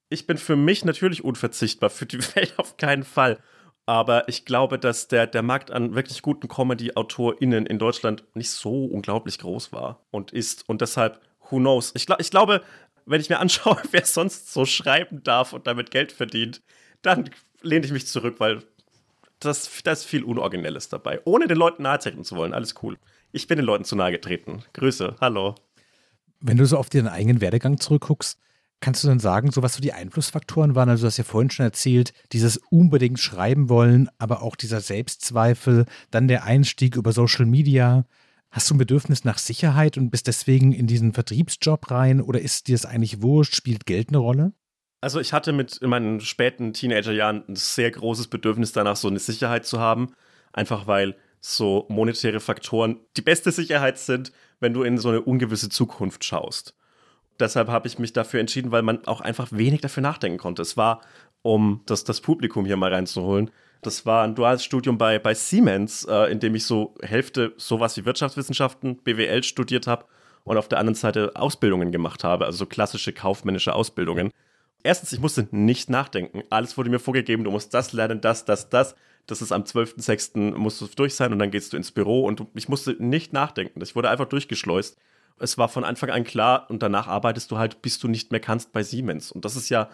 Ich 0.09 0.27
bin 0.27 0.37
für 0.37 0.57
mich 0.57 0.85
natürlich 0.85 1.25
unverzichtbar, 1.25 1.89
für 1.91 2.07
die 2.07 2.19
Welt 2.35 2.55
auf 2.59 2.77
keinen 2.77 3.05
Fall. 3.05 3.39
Aber 3.91 4.29
ich 4.29 4.45
glaube, 4.45 4.79
dass 4.79 5.09
der, 5.09 5.27
der 5.27 5.43
Markt 5.43 5.73
an 5.73 5.97
wirklich 5.97 6.23
guten 6.23 6.47
Comedy-AutorInnen 6.47 7.67
in 7.67 7.81
Deutschland 7.81 8.23
nicht 8.35 8.53
so 8.53 8.85
unglaublich 8.85 9.39
groß 9.41 9.73
war 9.73 10.07
und 10.13 10.31
ist. 10.31 10.69
Und 10.69 10.81
deshalb, 10.81 11.21
who 11.51 11.57
knows? 11.57 11.91
Ich, 11.97 12.07
ich 12.21 12.31
glaube, 12.31 12.63
wenn 13.05 13.21
ich 13.21 13.31
mir 13.31 13.41
anschaue, 13.41 13.83
wer 13.91 14.05
sonst 14.05 14.53
so 14.53 14.65
schreiben 14.65 15.25
darf 15.25 15.53
und 15.53 15.67
damit 15.67 15.91
Geld 15.91 16.13
verdient, 16.13 16.63
dann 17.03 17.31
lehne 17.63 17.85
ich 17.85 17.91
mich 17.91 18.07
zurück, 18.07 18.37
weil 18.39 18.63
das, 19.41 19.69
da 19.83 19.91
ist 19.91 20.05
viel 20.05 20.23
Unoriginelles 20.23 20.89
dabei. 20.89 21.21
Ohne 21.25 21.49
den 21.49 21.59
Leuten 21.59 21.83
nahe 21.83 21.99
treten 21.99 22.23
zu 22.23 22.37
wollen. 22.37 22.55
Alles 22.55 22.77
cool. 22.85 22.97
ich 23.33 23.49
bin 23.49 23.57
den 23.57 23.67
Leuten 23.67 23.83
zu 23.83 23.97
nahe 23.97 24.13
getreten. 24.13 24.63
Grüße, 24.73 25.17
hallo. 25.21 25.57
Wenn 26.39 26.59
du 26.59 26.65
so 26.65 26.79
auf 26.79 26.91
deinen 26.91 27.09
eigenen 27.09 27.41
Werdegang 27.41 27.81
zurückguckst, 27.81 28.39
kannst 28.81 29.05
du 29.05 29.09
dann 29.09 29.21
sagen, 29.21 29.51
so 29.51 29.63
was 29.63 29.75
so 29.75 29.81
die 29.81 29.93
Einflussfaktoren 29.93 30.75
waren? 30.75 30.89
Also 30.89 31.03
du 31.03 31.07
hast 31.07 31.19
ja 31.19 31.25
vorhin 31.25 31.51
schon 31.51 31.65
erzählt, 31.65 32.13
dieses 32.33 32.57
unbedingt 32.71 33.21
schreiben 33.21 33.69
wollen, 33.69 34.09
aber 34.19 34.43
auch 34.43 34.57
dieser 34.57 34.81
Selbstzweifel, 34.81 35.87
dann 36.11 36.29
der 36.29 36.45
Einstieg 36.45 36.97
über 36.97 37.13
Social 37.13 37.47
Media. 37.47 38.05
Hast 38.51 38.69
du 38.69 38.75
ein 38.75 38.79
Bedürfnis 38.79 39.25
nach 39.25 39.39
Sicherheit 39.39 39.97
und 39.97 40.11
bist 40.11 40.27
deswegen 40.27 40.73
in 40.73 40.87
diesen 40.87 41.13
Vertriebsjob 41.13 41.91
rein 41.91 42.21
oder 42.21 42.41
ist 42.41 42.69
dir 42.69 42.75
das 42.75 42.87
eigentlich 42.87 43.23
wurscht? 43.23 43.55
Spielt 43.55 43.87
Geld 43.87 44.09
eine 44.09 44.19
Rolle? 44.19 44.53
Also 45.01 45.21
ich 45.21 45.33
hatte 45.33 45.53
mit 45.53 45.77
in 45.79 45.89
meinen 45.89 46.21
späten 46.21 46.73
Teenagerjahren 46.73 47.45
ein 47.49 47.57
sehr 47.57 47.91
großes 47.91 48.29
Bedürfnis 48.29 48.73
danach, 48.73 48.97
so 48.97 49.09
eine 49.09 49.19
Sicherheit 49.19 49.65
zu 49.67 49.79
haben. 49.79 50.15
Einfach 50.53 50.87
weil 50.87 51.17
so 51.41 51.87
monetäre 51.89 52.41
Faktoren 52.41 53.01
die 53.17 53.23
beste 53.23 53.51
Sicherheit 53.51 53.99
sind, 53.99 54.33
wenn 54.59 54.75
du 54.75 54.83
in 54.83 54.99
so 54.99 55.09
eine 55.09 55.23
ungewisse 55.23 55.71
Zukunft 55.71 56.25
schaust. 56.25 56.75
Deshalb 57.41 57.69
habe 57.69 57.89
ich 57.89 57.99
mich 57.99 58.13
dafür 58.13 58.41
entschieden, 58.41 58.71
weil 58.71 58.83
man 58.83 59.07
auch 59.07 59.21
einfach 59.21 59.49
wenig 59.51 59.81
dafür 59.81 60.03
nachdenken 60.03 60.39
konnte. 60.39 60.63
Es 60.63 60.77
war, 60.77 61.01
um 61.43 61.81
das, 61.87 62.05
das 62.05 62.21
Publikum 62.21 62.67
hier 62.67 62.77
mal 62.77 62.93
reinzuholen, 62.93 63.51
das 63.83 64.05
war 64.05 64.25
ein 64.25 64.35
duales 64.35 64.63
Studium 64.63 64.99
bei, 64.99 65.19
bei 65.19 65.33
Siemens, 65.33 66.05
äh, 66.05 66.31
in 66.31 66.39
dem 66.39 66.55
ich 66.55 66.65
so 66.65 66.95
Hälfte 67.03 67.55
sowas 67.57 67.97
wie 67.97 68.05
Wirtschaftswissenschaften, 68.05 68.97
BWL 68.97 69.43
studiert 69.43 69.87
habe 69.87 70.05
und 70.45 70.59
auf 70.59 70.69
der 70.69 70.79
anderen 70.79 70.95
Seite 70.95 71.33
Ausbildungen 71.35 71.91
gemacht 71.91 72.23
habe, 72.23 72.45
also 72.45 72.59
so 72.59 72.67
klassische 72.67 73.13
kaufmännische 73.13 73.75
Ausbildungen. 73.75 74.31
Erstens, 74.83 75.13
ich 75.13 75.21
musste 75.21 75.49
nicht 75.51 75.91
nachdenken. 75.91 76.43
Alles 76.51 76.77
wurde 76.77 76.91
mir 76.91 76.99
vorgegeben, 76.99 77.45
du 77.45 77.51
musst 77.51 77.73
das 77.73 77.93
lernen, 77.93 78.21
das, 78.21 78.45
das, 78.45 78.69
das. 78.69 78.95
Das 79.27 79.43
ist 79.43 79.53
am 79.53 79.63
12.06. 79.63 80.57
musst 80.57 80.81
du 80.81 80.89
durch 80.89 81.15
sein 81.15 81.33
und 81.33 81.39
dann 81.39 81.51
gehst 81.51 81.73
du 81.73 81.77
ins 81.77 81.93
Büro 81.93 82.25
und 82.25 82.43
ich 82.55 82.69
musste 82.69 82.97
nicht 82.99 83.33
nachdenken. 83.33 83.81
Ich 83.83 83.95
wurde 83.95 84.11
einfach 84.11 84.27
durchgeschleust. 84.27 84.99
Es 85.41 85.57
war 85.59 85.69
von 85.69 85.85
Anfang 85.85 86.11
an 86.11 86.25
klar 86.25 86.67
und 86.69 86.83
danach 86.83 87.09
arbeitest 87.09 87.51
du 87.51 87.59
halt, 87.59 87.83
bis 87.83 87.99
du 87.99 88.09
nicht 88.09 88.31
mehr 88.31 88.41
kannst 88.41 88.73
bei 88.73 88.83
Siemens. 88.83 89.33
Und 89.33 89.45
das 89.45 89.57
ist 89.57 89.71
ja 89.71 89.89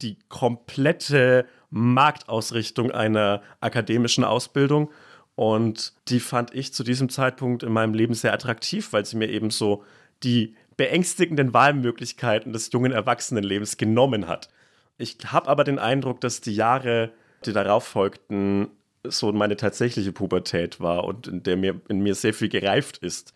die 0.00 0.16
komplette 0.28 1.44
Marktausrichtung 1.70 2.92
einer 2.92 3.42
akademischen 3.60 4.24
Ausbildung. 4.24 4.90
Und 5.34 5.92
die 6.08 6.20
fand 6.20 6.54
ich 6.54 6.72
zu 6.72 6.84
diesem 6.84 7.08
Zeitpunkt 7.08 7.62
in 7.62 7.72
meinem 7.72 7.94
Leben 7.94 8.14
sehr 8.14 8.32
attraktiv, 8.32 8.92
weil 8.92 9.04
sie 9.04 9.16
mir 9.16 9.28
eben 9.28 9.50
so 9.50 9.84
die 10.22 10.54
beängstigenden 10.76 11.52
Wahlmöglichkeiten 11.52 12.52
des 12.52 12.70
jungen 12.72 12.92
Erwachsenenlebens 12.92 13.76
genommen 13.76 14.28
hat. 14.28 14.50
Ich 14.98 15.18
habe 15.26 15.48
aber 15.48 15.64
den 15.64 15.78
Eindruck, 15.78 16.20
dass 16.20 16.40
die 16.40 16.54
Jahre, 16.54 17.10
die 17.44 17.52
darauf 17.52 17.84
folgten, 17.84 18.68
so 19.04 19.32
meine 19.32 19.56
tatsächliche 19.56 20.12
Pubertät 20.12 20.80
war 20.80 21.04
und 21.04 21.26
in 21.26 21.42
der 21.42 21.56
mir 21.56 21.80
in 21.88 22.00
mir 22.00 22.14
sehr 22.14 22.34
viel 22.34 22.48
gereift 22.48 22.98
ist. 22.98 23.34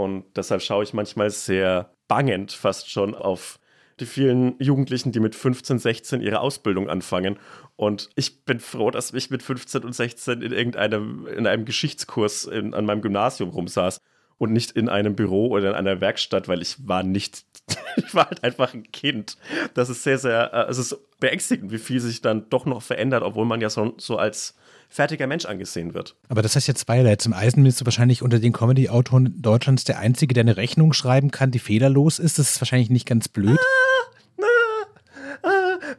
Und 0.00 0.24
deshalb 0.34 0.62
schaue 0.62 0.82
ich 0.82 0.94
manchmal 0.94 1.30
sehr 1.30 1.90
bangend 2.08 2.52
fast 2.52 2.90
schon 2.90 3.14
auf 3.14 3.60
die 4.00 4.06
vielen 4.06 4.54
Jugendlichen, 4.58 5.12
die 5.12 5.20
mit 5.20 5.34
15, 5.34 5.78
16 5.78 6.22
ihre 6.22 6.40
Ausbildung 6.40 6.88
anfangen. 6.88 7.38
Und 7.76 8.08
ich 8.16 8.44
bin 8.46 8.60
froh, 8.60 8.90
dass 8.90 9.12
ich 9.12 9.28
mit 9.28 9.42
15 9.42 9.84
und 9.84 9.94
16 9.94 10.40
in 10.40 10.52
irgendeinem 10.52 11.26
in 11.26 11.46
einem 11.46 11.66
Geschichtskurs 11.66 12.44
in, 12.44 12.72
an 12.72 12.86
meinem 12.86 13.02
Gymnasium 13.02 13.50
rumsaß 13.50 14.00
und 14.38 14.54
nicht 14.54 14.70
in 14.70 14.88
einem 14.88 15.14
Büro 15.14 15.48
oder 15.48 15.68
in 15.68 15.74
einer 15.74 16.00
Werkstatt, 16.00 16.48
weil 16.48 16.62
ich 16.62 16.88
war 16.88 17.02
nicht, 17.02 17.44
ich 17.96 18.14
war 18.14 18.26
halt 18.26 18.42
einfach 18.42 18.72
ein 18.72 18.90
Kind. 18.90 19.36
Das 19.74 19.90
ist 19.90 20.02
sehr, 20.02 20.16
sehr, 20.16 20.54
äh, 20.54 20.70
es 20.70 20.78
ist 20.78 20.96
beängstigend, 21.20 21.70
wie 21.72 21.78
viel 21.78 22.00
sich 22.00 22.22
dann 22.22 22.48
doch 22.48 22.64
noch 22.64 22.80
verändert, 22.80 23.22
obwohl 23.22 23.44
man 23.44 23.60
ja 23.60 23.68
so, 23.68 23.92
so 23.98 24.16
als 24.16 24.54
fertiger 24.90 25.26
Mensch 25.26 25.46
angesehen 25.46 25.94
wird. 25.94 26.16
Aber 26.28 26.42
das 26.42 26.56
heißt 26.56 26.68
ja 26.68 26.74
zweierlei. 26.74 27.16
Zum 27.16 27.32
einen 27.32 27.64
bist 27.64 27.80
du 27.80 27.86
wahrscheinlich 27.86 28.22
unter 28.22 28.40
den 28.40 28.52
Comedy-Autoren 28.52 29.40
Deutschlands 29.40 29.84
der 29.84 29.98
Einzige, 29.98 30.34
der 30.34 30.42
eine 30.42 30.56
Rechnung 30.56 30.92
schreiben 30.92 31.30
kann, 31.30 31.52
die 31.52 31.60
fehlerlos 31.60 32.18
ist. 32.18 32.38
Das 32.38 32.50
ist 32.50 32.60
wahrscheinlich 32.60 32.90
nicht 32.90 33.06
ganz 33.06 33.28
blöd. 33.28 33.58
Ah, 33.58 33.89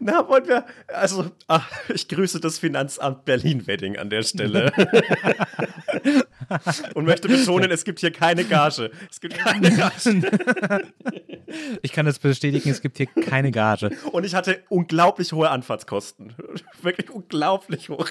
na, 0.02 0.28
wollen 0.28 0.48
wir, 0.48 0.66
also, 0.88 1.32
ach, 1.48 1.70
ich 1.94 2.08
grüße 2.08 2.40
das 2.40 2.60
Finanzamt 2.60 3.26
Berlin-Wedding 3.26 3.98
an 3.98 4.10
der 4.10 4.24
Stelle. 4.24 4.72
Und 6.96 7.06
möchte 7.06 7.28
betonen, 7.28 7.70
es 7.72 7.84
gibt 7.84 8.00
hier 8.00 8.12
keine 8.12 8.44
Gage. 8.44 8.92
Es 9.10 9.22
gibt 9.22 9.38
keine 9.38 9.72
Gage. 9.72 10.92
Ich 11.82 11.92
kann 11.92 12.06
das 12.06 12.20
bestätigen, 12.20 12.70
es 12.70 12.82
gibt 12.82 12.96
hier 12.96 13.08
keine 13.08 13.52
Gage. 13.52 13.90
Und 14.14 14.26
ich 14.26 14.36
hatte 14.36 14.64
unglaublich 14.70 15.34
hohe 15.34 15.50
Anfahrtskosten. 15.50 16.34
Wirklich 16.82 17.10
unglaublich 17.10 17.90
hoch. 17.90 18.08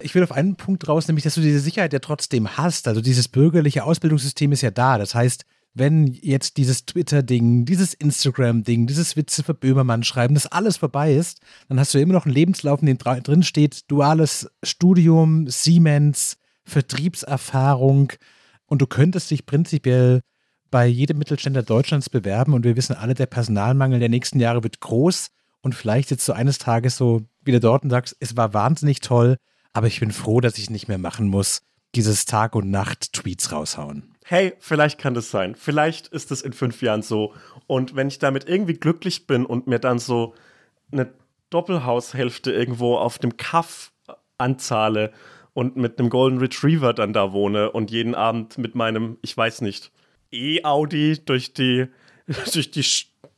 Ich 0.00 0.14
will 0.14 0.22
auf 0.22 0.32
einen 0.32 0.56
Punkt 0.56 0.88
raus, 0.88 1.06
nämlich, 1.06 1.24
dass 1.24 1.34
du 1.34 1.42
diese 1.42 1.60
Sicherheit 1.60 1.92
ja 1.92 1.98
trotzdem 1.98 2.56
hast. 2.56 2.88
Also 2.88 3.02
dieses 3.02 3.28
bürgerliche 3.28 3.84
Ausbildungssystem 3.84 4.52
ist 4.52 4.62
ja 4.62 4.70
da. 4.70 4.96
Das 4.96 5.14
heißt, 5.14 5.44
wenn 5.74 6.06
jetzt 6.08 6.58
dieses 6.58 6.84
Twitter-Ding, 6.84 7.64
dieses 7.64 7.94
Instagram-Ding, 7.94 8.86
dieses 8.86 9.16
Witze 9.16 9.42
für 9.42 9.54
Böhmermann 9.54 10.04
schreiben, 10.04 10.34
das 10.34 10.46
alles 10.46 10.76
vorbei 10.76 11.14
ist, 11.14 11.40
dann 11.68 11.80
hast 11.80 11.94
du 11.94 11.98
immer 11.98 12.12
noch 12.12 12.26
einen 12.26 12.34
Lebenslauf, 12.34 12.82
in 12.82 12.86
dem 12.86 12.98
drin 12.98 13.42
steht, 13.42 13.90
duales 13.90 14.50
Studium, 14.62 15.48
Siemens, 15.48 16.36
Vertriebserfahrung. 16.64 18.12
Und 18.66 18.82
du 18.82 18.86
könntest 18.86 19.30
dich 19.30 19.46
prinzipiell 19.46 20.20
bei 20.70 20.86
jedem 20.86 21.18
Mittelständler 21.18 21.62
Deutschlands 21.62 22.10
bewerben. 22.10 22.52
Und 22.52 22.64
wir 22.64 22.76
wissen 22.76 22.96
alle, 22.96 23.14
der 23.14 23.26
Personalmangel 23.26 23.98
der 23.98 24.08
nächsten 24.10 24.40
Jahre 24.40 24.62
wird 24.62 24.80
groß. 24.80 25.28
Und 25.62 25.74
vielleicht 25.74 26.10
sitzt 26.10 26.28
du 26.28 26.32
eines 26.32 26.58
Tages 26.58 26.96
so 26.96 27.22
wieder 27.42 27.60
dort 27.60 27.84
und 27.84 27.90
sagst, 27.90 28.16
es 28.20 28.36
war 28.36 28.52
wahnsinnig 28.52 29.00
toll, 29.00 29.36
aber 29.72 29.86
ich 29.86 30.00
bin 30.00 30.12
froh, 30.12 30.40
dass 30.40 30.58
ich 30.58 30.70
nicht 30.70 30.88
mehr 30.88 30.98
machen 30.98 31.28
muss, 31.28 31.62
dieses 31.94 32.24
Tag 32.24 32.54
und 32.54 32.70
Nacht 32.70 33.12
Tweets 33.12 33.52
raushauen 33.52 34.11
hey, 34.32 34.54
vielleicht 34.60 34.98
kann 34.98 35.12
das 35.12 35.30
sein. 35.30 35.54
Vielleicht 35.54 36.08
ist 36.08 36.30
es 36.30 36.40
in 36.40 36.54
fünf 36.54 36.80
Jahren 36.80 37.02
so. 37.02 37.34
Und 37.66 37.94
wenn 37.96 38.08
ich 38.08 38.18
damit 38.18 38.48
irgendwie 38.48 38.72
glücklich 38.72 39.26
bin 39.26 39.44
und 39.44 39.66
mir 39.66 39.78
dann 39.78 39.98
so 39.98 40.34
eine 40.90 41.12
Doppelhaushälfte 41.50 42.50
irgendwo 42.50 42.96
auf 42.96 43.18
dem 43.18 43.36
Kaff 43.36 43.92
anzahle 44.38 45.12
und 45.52 45.76
mit 45.76 45.98
einem 45.98 46.08
Golden 46.08 46.38
Retriever 46.38 46.94
dann 46.94 47.12
da 47.12 47.34
wohne 47.34 47.72
und 47.72 47.90
jeden 47.90 48.14
Abend 48.14 48.56
mit 48.56 48.74
meinem, 48.74 49.18
ich 49.20 49.36
weiß 49.36 49.60
nicht, 49.60 49.92
E-Audi 50.30 51.22
durch 51.26 51.52
die, 51.52 51.88
durch 52.54 52.70
die 52.70 52.86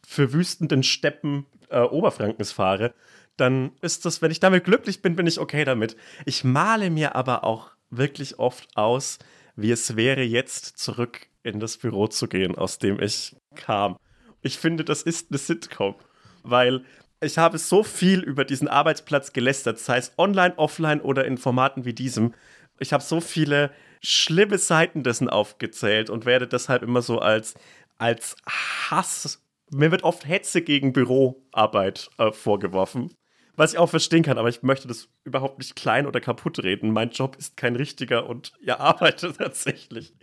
verwüstenden 0.07 0.85
Steppen 0.85 1.47
äh, 1.71 1.81
Oberfrankens 1.81 2.53
fahre, 2.53 2.95
dann 3.37 3.73
ist 3.81 4.05
das, 4.05 4.23
wenn 4.23 4.31
ich 4.31 4.39
damit 4.39 4.63
glücklich 4.63 5.03
bin, 5.03 5.17
bin 5.17 5.27
ich 5.27 5.41
okay 5.41 5.65
damit. 5.65 5.97
Ich 6.25 6.45
male 6.45 6.89
mir 6.89 7.17
aber 7.17 7.43
auch 7.43 7.73
wirklich 7.91 8.39
oft 8.39 8.69
aus, 8.77 9.19
wie 9.57 9.71
es 9.71 9.97
wäre, 9.97 10.23
jetzt 10.23 10.79
zurück 10.79 11.29
in 11.43 11.61
das 11.61 11.77
Büro 11.77 12.09
zu 12.09 12.29
gehen, 12.29 12.57
aus 12.57 12.79
dem 12.79 13.01
ich 13.01 13.37
kam. 13.55 13.97
Ich 14.43 14.59
finde, 14.59 14.85
das 14.85 15.03
ist 15.03 15.31
eine 15.31 15.39
Sitcom, 15.39 15.95
weil 16.43 16.85
ich 17.21 17.39
habe 17.39 17.59
so 17.59 17.83
viel 17.83 18.21
über 18.21 18.45
diesen 18.45 18.69
Arbeitsplatz 18.69 19.33
gelästert, 19.33 19.79
sei 19.79 19.99
es 19.99 20.13
online, 20.19 20.59
offline 20.59 21.01
oder 21.01 21.25
in 21.25 21.39
Formaten 21.39 21.85
wie 21.85 21.95
diesem. 21.95 22.35
Ich 22.79 22.93
habe 22.93 23.03
so 23.03 23.21
viele 23.21 23.71
schlimme 24.03 24.59
Seiten 24.59 25.03
dessen 25.03 25.31
aufgezählt 25.31 26.11
und 26.11 26.27
werde 26.27 26.47
deshalb 26.47 26.83
immer 26.83 27.01
so 27.01 27.19
als, 27.21 27.55
als 27.97 28.37
Hass. 28.47 29.43
Mir 29.71 29.91
wird 29.91 30.03
oft 30.03 30.27
Hetze 30.27 30.61
gegen 30.61 30.93
Büroarbeit 30.93 32.11
äh, 32.19 32.33
vorgeworfen. 32.33 33.15
Was 33.57 33.73
ich 33.73 33.79
auch 33.79 33.89
verstehen 33.89 34.23
kann, 34.23 34.39
aber 34.39 34.49
ich 34.49 34.63
möchte 34.63 34.89
das 34.89 35.09
überhaupt 35.25 35.59
nicht 35.59 35.77
klein 35.77 36.07
oder 36.07 36.21
kaputt 36.21 36.63
reden. 36.63 36.91
Mein 36.91 37.11
Job 37.11 37.37
ist 37.37 37.57
kein 37.57 37.77
richtiger 37.77 38.29
und 38.29 38.53
ihr 38.61 38.81
arbeitet 38.81 39.37
tatsächlich. 39.39 40.15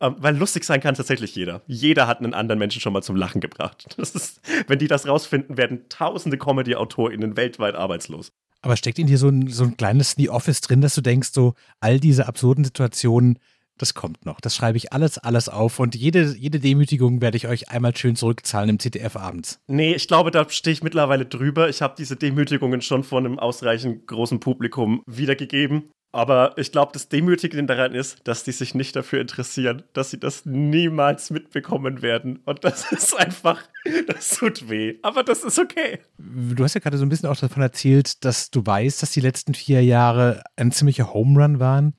Ähm, 0.00 0.16
weil 0.18 0.36
lustig 0.36 0.64
sein 0.64 0.80
kann 0.80 0.94
tatsächlich 0.94 1.34
jeder. 1.34 1.62
Jeder 1.66 2.06
hat 2.06 2.18
einen 2.18 2.34
anderen 2.34 2.58
Menschen 2.58 2.80
schon 2.80 2.92
mal 2.92 3.02
zum 3.02 3.16
Lachen 3.16 3.40
gebracht. 3.40 3.94
Ist, 3.98 4.40
wenn 4.66 4.78
die 4.78 4.88
das 4.88 5.06
rausfinden, 5.06 5.56
werden 5.56 5.88
tausende 5.88 6.38
Comedy-AutorInnen 6.38 7.36
weltweit 7.36 7.74
arbeitslos. 7.74 8.32
Aber 8.62 8.76
steckt 8.76 8.98
in 8.98 9.06
dir 9.06 9.18
so 9.18 9.28
ein, 9.28 9.48
so 9.48 9.64
ein 9.64 9.76
kleines 9.76 10.12
The 10.12 10.30
Office 10.30 10.60
drin, 10.60 10.80
dass 10.80 10.94
du 10.94 11.00
denkst, 11.00 11.30
so 11.32 11.54
all 11.80 11.98
diese 11.98 12.26
absurden 12.26 12.64
Situationen, 12.64 13.38
das 13.78 13.94
kommt 13.94 14.24
noch. 14.24 14.40
Das 14.40 14.54
schreibe 14.54 14.78
ich 14.78 14.92
alles, 14.92 15.18
alles 15.18 15.48
auf 15.48 15.78
und 15.78 15.94
jede, 15.94 16.34
jede 16.36 16.60
Demütigung 16.60 17.20
werde 17.20 17.36
ich 17.36 17.48
euch 17.48 17.68
einmal 17.70 17.96
schön 17.96 18.16
zurückzahlen 18.16 18.70
im 18.70 18.78
ZDF 18.78 19.16
abends. 19.16 19.60
Nee, 19.66 19.94
ich 19.94 20.08
glaube, 20.08 20.30
da 20.30 20.48
stehe 20.48 20.72
ich 20.72 20.82
mittlerweile 20.82 21.26
drüber. 21.26 21.68
Ich 21.68 21.82
habe 21.82 21.94
diese 21.96 22.16
Demütigungen 22.16 22.80
schon 22.82 23.04
von 23.04 23.24
einem 23.24 23.38
ausreichend 23.38 24.06
großen 24.06 24.40
Publikum 24.40 25.02
wiedergegeben. 25.06 25.90
Aber 26.12 26.52
ich 26.58 26.72
glaube, 26.72 26.92
das 26.92 27.08
Demütigende 27.08 27.74
daran 27.74 27.94
ist, 27.94 28.18
dass 28.24 28.44
die 28.44 28.52
sich 28.52 28.74
nicht 28.74 28.94
dafür 28.94 29.20
interessieren, 29.20 29.82
dass 29.94 30.10
sie 30.10 30.20
das 30.20 30.44
niemals 30.44 31.30
mitbekommen 31.30 32.02
werden. 32.02 32.40
Und 32.44 32.64
das 32.64 32.92
ist 32.92 33.18
einfach, 33.18 33.62
das 34.06 34.30
tut 34.30 34.68
weh. 34.68 34.98
Aber 35.02 35.22
das 35.22 35.42
ist 35.42 35.58
okay. 35.58 36.00
Du 36.18 36.62
hast 36.62 36.74
ja 36.74 36.80
gerade 36.80 36.98
so 36.98 37.06
ein 37.06 37.08
bisschen 37.08 37.30
auch 37.30 37.36
davon 37.36 37.62
erzählt, 37.62 38.24
dass 38.26 38.50
du 38.50 38.64
weißt, 38.64 39.02
dass 39.02 39.12
die 39.12 39.20
letzten 39.20 39.54
vier 39.54 39.82
Jahre 39.82 40.42
ein 40.56 40.70
ziemlicher 40.70 41.14
Home 41.14 41.42
Run 41.42 41.60
waren. 41.60 41.94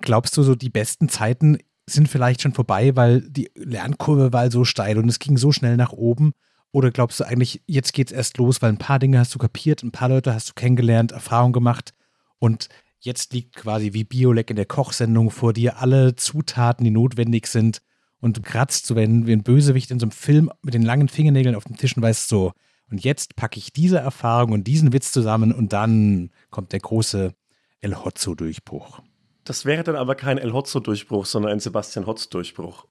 Glaubst 0.00 0.36
du, 0.36 0.42
so 0.42 0.54
die 0.54 0.70
besten 0.70 1.08
Zeiten 1.08 1.58
sind 1.86 2.08
vielleicht 2.08 2.42
schon 2.42 2.52
vorbei, 2.52 2.94
weil 2.96 3.22
die 3.22 3.50
Lernkurve 3.54 4.32
war 4.32 4.50
so 4.50 4.64
steil 4.64 4.98
und 4.98 5.08
es 5.08 5.18
ging 5.18 5.36
so 5.36 5.52
schnell 5.52 5.76
nach 5.76 5.92
oben? 5.92 6.32
Oder 6.70 6.90
glaubst 6.90 7.18
du 7.20 7.24
eigentlich, 7.24 7.62
jetzt 7.66 7.92
geht 7.94 8.10
es 8.10 8.16
erst 8.16 8.38
los, 8.38 8.60
weil 8.60 8.70
ein 8.70 8.78
paar 8.78 8.98
Dinge 8.98 9.18
hast 9.18 9.34
du 9.34 9.38
kapiert, 9.38 9.82
ein 9.82 9.90
paar 9.90 10.10
Leute 10.10 10.34
hast 10.34 10.50
du 10.50 10.54
kennengelernt, 10.54 11.12
Erfahrung 11.12 11.52
gemacht 11.52 11.94
und 12.38 12.68
jetzt 13.00 13.32
liegt 13.32 13.56
quasi 13.56 13.94
wie 13.94 14.04
Biolek 14.04 14.50
in 14.50 14.56
der 14.56 14.66
Kochsendung 14.66 15.30
vor 15.30 15.52
dir 15.52 15.78
alle 15.78 16.14
Zutaten, 16.14 16.84
die 16.84 16.90
notwendig 16.90 17.46
sind 17.46 17.80
und 18.20 18.42
kratzt, 18.42 18.86
so 18.86 18.96
wenn, 18.96 19.26
wie 19.26 19.32
ein 19.32 19.42
Bösewicht 19.42 19.90
in 19.90 19.98
so 19.98 20.04
einem 20.04 20.12
Film 20.12 20.50
mit 20.62 20.74
den 20.74 20.82
langen 20.82 21.08
Fingernägeln 21.08 21.54
auf 21.54 21.64
dem 21.64 21.76
Tisch 21.76 21.96
und 21.96 22.02
weißt 22.02 22.28
so, 22.28 22.52
und 22.90 23.04
jetzt 23.04 23.36
packe 23.36 23.58
ich 23.58 23.72
diese 23.72 23.98
Erfahrung 23.98 24.52
und 24.52 24.66
diesen 24.66 24.92
Witz 24.92 25.12
zusammen 25.12 25.52
und 25.52 25.72
dann 25.72 26.30
kommt 26.50 26.72
der 26.72 26.80
große 26.80 27.34
El 27.80 27.94
Hotzo-Durchbruch. 27.94 29.02
Das 29.48 29.64
wäre 29.64 29.82
dann 29.82 29.96
aber 29.96 30.14
kein 30.14 30.36
El 30.36 30.52
Hotzo-Durchbruch, 30.52 31.24
sondern 31.24 31.52
ein 31.52 31.58
Sebastian 31.58 32.04
Hotz-Durchbruch. 32.04 32.84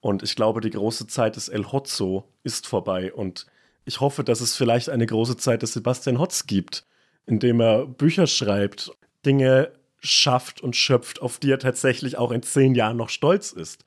Und 0.00 0.22
ich 0.22 0.36
glaube, 0.36 0.60
die 0.60 0.68
große 0.68 1.06
Zeit 1.06 1.36
des 1.36 1.48
El 1.48 1.72
Hotzo 1.72 2.28
ist 2.42 2.66
vorbei. 2.66 3.14
Und 3.14 3.46
ich 3.86 3.98
hoffe, 4.00 4.22
dass 4.22 4.42
es 4.42 4.56
vielleicht 4.56 4.90
eine 4.90 5.06
große 5.06 5.38
Zeit 5.38 5.62
des 5.62 5.72
Sebastian 5.72 6.18
Hotz 6.18 6.46
gibt, 6.46 6.84
indem 7.24 7.60
er 7.60 7.86
Bücher 7.86 8.26
schreibt, 8.26 8.90
Dinge 9.24 9.72
schafft 9.98 10.60
und 10.60 10.76
schöpft, 10.76 11.22
auf 11.22 11.38
die 11.38 11.50
er 11.50 11.58
tatsächlich 11.58 12.18
auch 12.18 12.30
in 12.30 12.42
zehn 12.42 12.74
Jahren 12.74 12.98
noch 12.98 13.08
stolz 13.08 13.52
ist. 13.52 13.86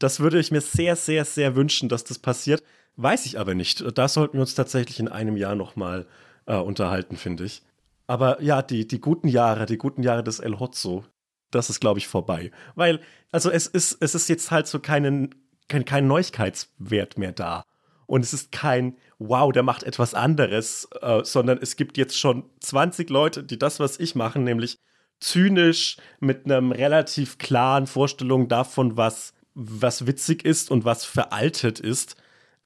Das 0.00 0.18
würde 0.18 0.40
ich 0.40 0.50
mir 0.50 0.60
sehr, 0.60 0.96
sehr, 0.96 1.24
sehr 1.24 1.54
wünschen, 1.54 1.88
dass 1.88 2.02
das 2.02 2.18
passiert. 2.18 2.64
Weiß 2.96 3.24
ich 3.24 3.38
aber 3.38 3.54
nicht. 3.54 3.84
Da 3.96 4.08
sollten 4.08 4.32
wir 4.32 4.40
uns 4.40 4.56
tatsächlich 4.56 4.98
in 4.98 5.06
einem 5.06 5.36
Jahr 5.36 5.54
nochmal 5.54 6.08
äh, 6.46 6.56
unterhalten, 6.56 7.16
finde 7.16 7.44
ich. 7.44 7.62
Aber 8.08 8.42
ja, 8.42 8.62
die, 8.62 8.88
die 8.88 9.00
guten 9.00 9.28
Jahre, 9.28 9.66
die 9.66 9.78
guten 9.78 10.02
Jahre 10.02 10.24
des 10.24 10.40
El 10.40 10.58
Hotzo, 10.58 11.04
das 11.50 11.70
ist, 11.70 11.80
glaube 11.80 11.98
ich, 11.98 12.08
vorbei. 12.08 12.50
Weil, 12.74 13.00
also 13.32 13.50
es 13.50 13.66
ist, 13.66 13.98
es 14.00 14.14
ist 14.14 14.28
jetzt 14.28 14.50
halt 14.50 14.66
so 14.66 14.78
keinen, 14.78 15.34
kein, 15.68 15.84
kein 15.84 16.06
Neuigkeitswert 16.06 17.18
mehr 17.18 17.32
da. 17.32 17.64
Und 18.06 18.22
es 18.22 18.32
ist 18.32 18.52
kein, 18.52 18.96
wow, 19.18 19.52
der 19.52 19.62
macht 19.62 19.82
etwas 19.82 20.14
anderes, 20.14 20.88
äh, 21.00 21.24
sondern 21.24 21.58
es 21.60 21.76
gibt 21.76 21.98
jetzt 21.98 22.18
schon 22.18 22.44
20 22.60 23.10
Leute, 23.10 23.42
die 23.42 23.58
das, 23.58 23.80
was 23.80 23.98
ich 23.98 24.14
mache, 24.14 24.38
nämlich 24.38 24.78
zynisch 25.20 25.96
mit 26.20 26.44
einem 26.44 26.72
relativ 26.72 27.38
klaren 27.38 27.86
Vorstellung 27.86 28.48
davon, 28.48 28.96
was, 28.96 29.32
was 29.54 30.06
witzig 30.06 30.44
ist 30.44 30.70
und 30.70 30.84
was 30.84 31.04
veraltet 31.04 31.80
ist, 31.80 32.16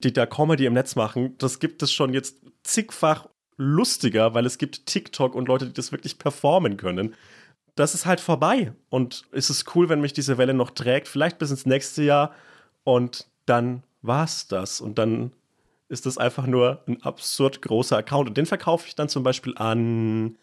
die 0.00 0.12
da 0.12 0.26
Comedy 0.26 0.66
im 0.66 0.74
Netz 0.74 0.96
machen, 0.96 1.36
das 1.38 1.58
gibt 1.58 1.82
es 1.82 1.92
schon 1.92 2.12
jetzt 2.12 2.38
zigfach 2.62 3.28
lustiger, 3.56 4.34
weil 4.34 4.46
es 4.46 4.58
gibt 4.58 4.86
TikTok 4.86 5.34
und 5.34 5.48
Leute, 5.48 5.66
die 5.66 5.74
das 5.74 5.92
wirklich 5.92 6.18
performen 6.18 6.76
können. 6.76 7.14
Das 7.80 7.94
ist 7.94 8.04
halt 8.04 8.20
vorbei. 8.20 8.74
Und 8.90 9.24
es 9.32 9.48
ist 9.48 9.74
cool, 9.74 9.88
wenn 9.88 10.02
mich 10.02 10.12
diese 10.12 10.36
Welle 10.36 10.52
noch 10.52 10.70
trägt, 10.70 11.08
vielleicht 11.08 11.38
bis 11.38 11.50
ins 11.50 11.64
nächste 11.64 12.02
Jahr. 12.02 12.34
Und 12.84 13.26
dann 13.46 13.82
war's 14.02 14.48
das. 14.48 14.82
Und 14.82 14.98
dann 14.98 15.32
ist 15.88 16.04
das 16.04 16.18
einfach 16.18 16.46
nur 16.46 16.84
ein 16.86 17.02
absurd 17.02 17.62
großer 17.62 17.96
Account. 17.96 18.28
Und 18.28 18.36
den 18.36 18.44
verkaufe 18.44 18.86
ich 18.86 18.96
dann 18.96 19.08
zum 19.08 19.22
Beispiel 19.22 19.54
an. 19.56 20.36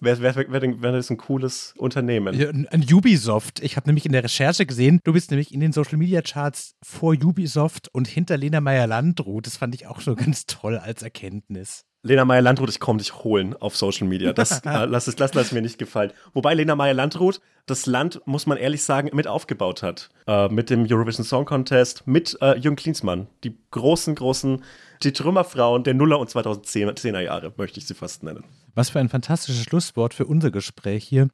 Wäre 0.00 0.20
wär, 0.20 0.34
wär, 0.34 0.82
wär 0.82 0.92
das 0.92 1.10
ein 1.10 1.16
cooles 1.16 1.74
Unternehmen. 1.76 2.34
Ja, 2.34 2.48
ein 2.48 2.84
Ubisoft. 2.92 3.60
Ich 3.60 3.76
habe 3.76 3.88
nämlich 3.88 4.04
in 4.04 4.12
der 4.12 4.24
Recherche 4.24 4.66
gesehen, 4.66 4.98
du 5.04 5.12
bist 5.12 5.30
nämlich 5.30 5.54
in 5.54 5.60
den 5.60 5.72
Social 5.72 5.96
Media 5.96 6.22
Charts 6.22 6.74
vor 6.82 7.14
Ubisoft 7.14 7.88
und 7.92 8.08
hinter 8.08 8.36
Lena 8.36 8.60
Meyer-Landrut. 8.60 9.46
Das 9.46 9.58
fand 9.58 9.76
ich 9.76 9.86
auch 9.86 10.00
so 10.00 10.14
ganz 10.16 10.46
toll 10.46 10.76
als 10.76 11.02
Erkenntnis. 11.02 11.84
Lena 12.04 12.24
Meyer-Landrut, 12.24 12.68
ich 12.68 12.80
komme 12.80 12.98
dich 12.98 13.14
holen 13.22 13.54
auf 13.54 13.76
Social 13.76 14.08
Media. 14.08 14.32
Das 14.32 14.60
äh, 14.66 14.84
lass, 14.86 15.06
es, 15.06 15.18
lass, 15.18 15.34
lass 15.34 15.52
mir 15.52 15.62
nicht 15.62 15.78
gefallen. 15.78 16.12
Wobei 16.34 16.54
Lena 16.54 16.74
Meyer-Landrut 16.74 17.40
das 17.66 17.86
Land, 17.86 18.20
muss 18.24 18.46
man 18.46 18.58
ehrlich 18.58 18.82
sagen, 18.82 19.10
mit 19.14 19.28
aufgebaut 19.28 19.82
hat. 19.82 20.10
Äh, 20.26 20.48
mit 20.48 20.68
dem 20.68 20.84
Eurovision 20.90 21.24
Song 21.24 21.44
Contest, 21.44 22.06
mit 22.06 22.36
äh, 22.40 22.58
Jürgen 22.58 22.76
Klinsmann. 22.76 23.28
Die 23.44 23.56
großen, 23.70 24.16
großen, 24.16 24.64
die 25.04 25.12
Trümmerfrauen 25.12 25.84
der 25.84 25.94
Nuller- 25.94 26.18
und 26.18 26.28
2010er 26.28 27.20
Jahre, 27.20 27.52
möchte 27.56 27.78
ich 27.78 27.86
sie 27.86 27.94
fast 27.94 28.24
nennen. 28.24 28.44
Was 28.74 28.90
für 28.90 28.98
ein 28.98 29.08
fantastisches 29.08 29.62
Schlusswort 29.62 30.12
für 30.12 30.26
unser 30.26 30.50
Gespräch 30.50 31.04
hier. 31.04 31.28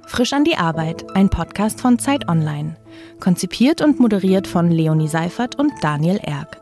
Frisch 0.08 0.32
an 0.34 0.44
die 0.44 0.56
Arbeit, 0.56 1.06
ein 1.16 1.30
Podcast 1.30 1.80
von 1.82 2.00
Zeit 2.00 2.30
Online. 2.30 2.76
Konzipiert 3.20 3.82
und 3.82 4.00
moderiert 4.00 4.46
von 4.46 4.70
Leonie 4.70 5.08
Seifert 5.08 5.56
und 5.56 5.72
Daniel 5.82 6.18
Erck. 6.18 6.62